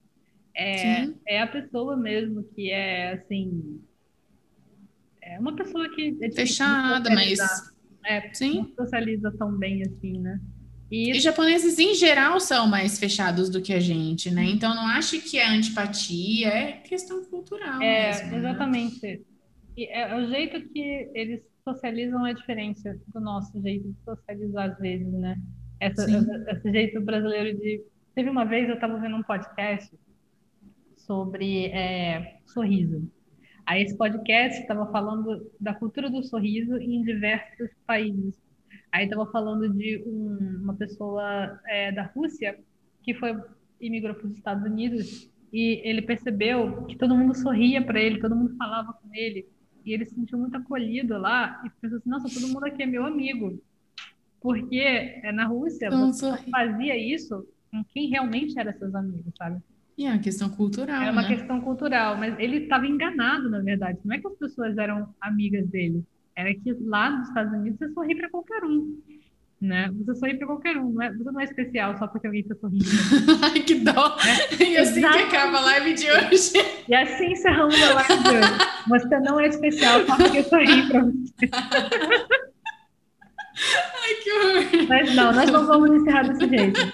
É, 0.55 1.09
é 1.27 1.41
a 1.41 1.47
pessoa 1.47 1.97
mesmo 1.97 2.43
que 2.55 2.71
é, 2.71 3.13
assim, 3.13 3.81
é 5.23 5.39
uma 5.39 5.55
pessoa 5.55 5.89
que 5.95 6.17
é 6.21 6.31
fechada, 6.33 7.11
mas 7.11 7.39
é, 8.05 8.33
Sim. 8.35 8.55
não 8.55 8.75
socializa 8.75 9.31
tão 9.39 9.57
bem 9.57 9.83
assim, 9.83 10.19
né? 10.19 10.41
E... 10.91 11.11
e 11.11 11.21
japoneses 11.21 11.79
em 11.79 11.95
geral 11.95 12.41
são 12.41 12.67
mais 12.67 12.99
fechados 12.99 13.51
do 13.51 13.61
que 13.61 13.75
a 13.75 13.79
gente, 13.79 14.31
né? 14.31 14.45
Então 14.45 14.75
não 14.75 14.87
acho 14.87 15.21
que 15.21 15.39
é 15.39 15.47
antipatia, 15.47 16.49
é 16.49 16.73
questão 16.79 17.23
cultural. 17.27 17.81
É, 17.83 18.09
mesmo, 18.09 18.31
né? 18.31 18.39
exatamente. 18.39 19.07
Né? 19.07 19.19
E 19.77 19.87
é, 19.87 20.17
o 20.17 20.29
jeito 20.29 20.69
que 20.71 21.11
eles 21.15 21.43
socializam 21.75 22.27
é 22.27 22.33
diferente 22.33 22.83
do 23.09 23.21
nosso 23.21 23.61
jeito 23.61 23.89
de 23.89 24.01
socializar 24.03 24.71
às 24.71 24.79
vezes, 24.79 25.13
né? 25.13 25.37
Essa, 25.81 26.07
esse 26.51 26.73
jeito 26.73 27.01
brasileiro 27.01 27.59
de. 27.59 27.85
Teve 28.15 28.31
uma 28.31 28.45
vez 28.45 28.69
eu 28.69 28.75
estava 28.75 28.99
vendo 28.99 29.17
um 29.17 29.23
podcast 29.23 29.97
sobre 30.97 31.67
é, 31.67 32.41
sorriso. 32.47 33.09
Aí 33.67 33.83
esse 33.83 33.97
podcast 33.97 34.61
estava 34.61 34.91
falando 34.91 35.51
da 35.61 35.75
cultura 35.75 36.11
do 36.11 36.23
sorriso 36.25 36.77
em 36.79 37.03
diversos 37.03 37.71
países. 37.87 38.35
Aí 38.91 39.05
estava 39.05 39.31
falando 39.31 39.69
de 39.69 40.03
um, 40.07 40.63
uma 40.63 40.75
pessoa 40.75 41.61
é, 41.67 41.93
da 41.93 42.05
Rússia 42.05 42.59
que 43.03 43.15
foi 43.15 43.39
imigrou 43.81 44.15
para 44.15 44.27
os 44.27 44.37
Estados 44.37 44.65
Unidos 44.65 45.31
e 45.53 45.81
ele 45.89 46.03
percebeu 46.03 46.85
que 46.87 46.97
todo 46.97 47.17
mundo 47.17 47.35
sorria 47.35 47.85
para 47.85 48.01
ele, 48.01 48.21
todo 48.21 48.35
mundo 48.35 48.57
falava 48.57 48.93
com 48.95 49.09
ele 49.15 49.47
e 49.89 49.95
ele 49.95 50.05
se 50.05 50.15
sentiu 50.15 50.39
muito 50.39 50.57
acolhido 50.57 51.17
lá 51.17 51.63
e 51.65 51.71
pensou 51.81 51.99
assim, 51.99 52.11
nossa, 52.11 52.29
todo 52.29 52.53
mundo 52.53 52.65
aqui 52.65 52.83
é 52.83 52.87
meu 52.87 53.07
amigo. 53.07 53.59
Porque 54.41 54.79
é, 54.79 55.33
na 55.33 55.47
Rússia 55.47 55.91
você 55.91 56.37
fazia 56.51 56.97
isso 56.97 57.47
com 57.71 57.83
quem 57.85 58.09
realmente 58.09 58.59
era 58.59 58.73
seus 58.73 58.95
amigos, 58.95 59.33
sabe? 59.37 59.61
E 59.97 60.07
é 60.07 60.11
uma 60.11 60.19
questão 60.19 60.49
cultural. 60.49 61.03
É 61.03 61.11
uma 61.11 61.23
né? 61.23 61.29
questão 61.29 61.61
cultural, 61.61 62.17
mas 62.17 62.39
ele 62.39 62.59
estava 62.59 62.87
enganado, 62.87 63.51
na 63.51 63.61
verdade. 63.61 63.99
Não 64.05 64.15
é 64.15 64.19
que 64.19 64.29
as 64.29 64.37
pessoas 64.37 64.79
eram 64.79 65.13
amigas 65.21 65.67
dele, 65.69 66.05
era 66.37 66.55
que 66.55 66.73
lá 66.83 67.11
nos 67.11 67.29
Estados 67.29 67.53
Unidos 67.53 67.79
você 67.79 67.93
sorri 67.93 68.15
para 68.15 68.31
qualquer 68.31 68.63
um. 68.63 68.97
Né? 69.61 69.91
Você 69.93 70.15
sorri 70.15 70.37
para 70.39 70.47
qualquer 70.47 70.77
um, 70.77 70.93
não 70.93 71.03
é, 71.03 71.13
você 71.13 71.31
não 71.33 71.41
é 71.41 71.45
especial 71.45 71.99
só 71.99 72.07
porque 72.07 72.29
alguém 72.29 72.43
está 72.43 72.55
sorrindo. 72.55 72.85
Ai, 73.43 73.61
que 73.61 73.75
dó! 73.75 74.17
É, 74.25 74.63
e 74.63 74.77
assim 74.77 74.99
Exatamente. 75.01 75.31
que 75.31 75.37
acaba 75.37 75.59
a 75.59 75.61
live 75.63 75.95
de 75.95 76.11
hoje. 76.13 76.53
E 76.89 76.95
assim 76.95 77.33
encerramos 77.33 77.75
a 77.83 77.95
live 77.95 78.23
de 78.23 78.29
hoje. 78.29 78.59
Você 78.89 79.21
não 79.21 79.41
é 79.41 79.49
especial 79.49 80.07
só 80.07 80.17
porque 80.17 80.45
sorri 80.45 80.89
para 80.89 81.01
você. 81.01 81.51
Ai, 84.05 84.15
que 84.23 84.33
horror! 84.33 84.87
Mas 84.89 85.15
não, 85.17 85.33
nós 85.33 85.51
não 85.51 85.67
vamos 85.67 85.91
encerrar 85.91 86.23
desse 86.23 86.49
jeito. 86.49 86.93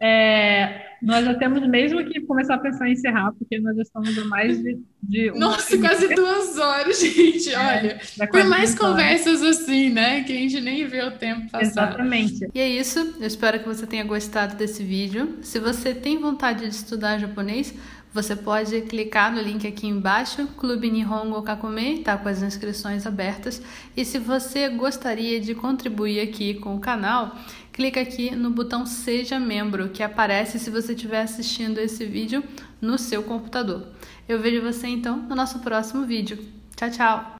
É, 0.00 0.89
Nós 1.02 1.24
já 1.24 1.34
temos 1.34 1.66
mesmo 1.66 2.04
que 2.04 2.20
começar 2.20 2.56
a 2.56 2.58
pensar 2.58 2.88
em 2.88 2.92
encerrar, 2.92 3.32
porque 3.32 3.58
nós 3.58 3.74
já 3.76 3.82
estamos 3.82 4.16
a 4.18 4.24
mais 4.26 4.62
de. 4.62 4.78
de 5.02 5.30
Nossa, 5.32 5.78
quase 5.78 6.14
duas 6.14 6.58
horas, 6.58 7.00
gente. 7.00 7.50
É, 7.50 7.58
Olha, 7.58 8.00
foi 8.30 8.44
mais 8.44 8.74
conversas 8.74 9.42
assim, 9.42 9.90
né? 9.90 10.22
Que 10.24 10.32
a 10.32 10.36
gente 10.36 10.60
nem 10.60 10.86
vê 10.86 11.02
o 11.02 11.12
tempo 11.12 11.50
passar. 11.50 11.64
Exatamente. 11.64 12.48
E 12.54 12.60
é 12.60 12.68
isso. 12.68 12.98
Eu 13.18 13.26
espero 13.26 13.58
que 13.58 13.66
você 13.66 13.86
tenha 13.86 14.04
gostado 14.04 14.56
desse 14.56 14.82
vídeo. 14.82 15.38
Se 15.42 15.58
você 15.58 15.94
tem 15.94 16.18
vontade 16.18 16.60
de 16.60 16.74
estudar 16.74 17.18
japonês, 17.18 17.74
você 18.12 18.34
pode 18.34 18.80
clicar 18.82 19.32
no 19.32 19.40
link 19.40 19.66
aqui 19.66 19.86
embaixo, 19.86 20.46
Clube 20.56 20.90
Nihongo 20.90 21.42
Kakume, 21.42 21.98
tá 21.98 22.16
com 22.16 22.28
as 22.28 22.42
inscrições 22.42 23.06
abertas. 23.06 23.62
E 23.96 24.04
se 24.04 24.18
você 24.18 24.68
gostaria 24.68 25.40
de 25.40 25.54
contribuir 25.54 26.20
aqui 26.20 26.54
com 26.54 26.74
o 26.74 26.80
canal, 26.80 27.36
clica 27.72 28.00
aqui 28.00 28.34
no 28.34 28.50
botão 28.50 28.84
Seja 28.84 29.38
Membro, 29.38 29.90
que 29.90 30.02
aparece 30.02 30.58
se 30.58 30.70
você 30.70 30.92
estiver 30.92 31.22
assistindo 31.22 31.78
esse 31.78 32.04
vídeo 32.04 32.42
no 32.80 32.98
seu 32.98 33.22
computador. 33.22 33.86
Eu 34.28 34.40
vejo 34.40 34.60
você 34.60 34.88
então 34.88 35.16
no 35.16 35.36
nosso 35.36 35.60
próximo 35.60 36.04
vídeo. 36.04 36.38
Tchau, 36.76 36.90
tchau! 36.90 37.39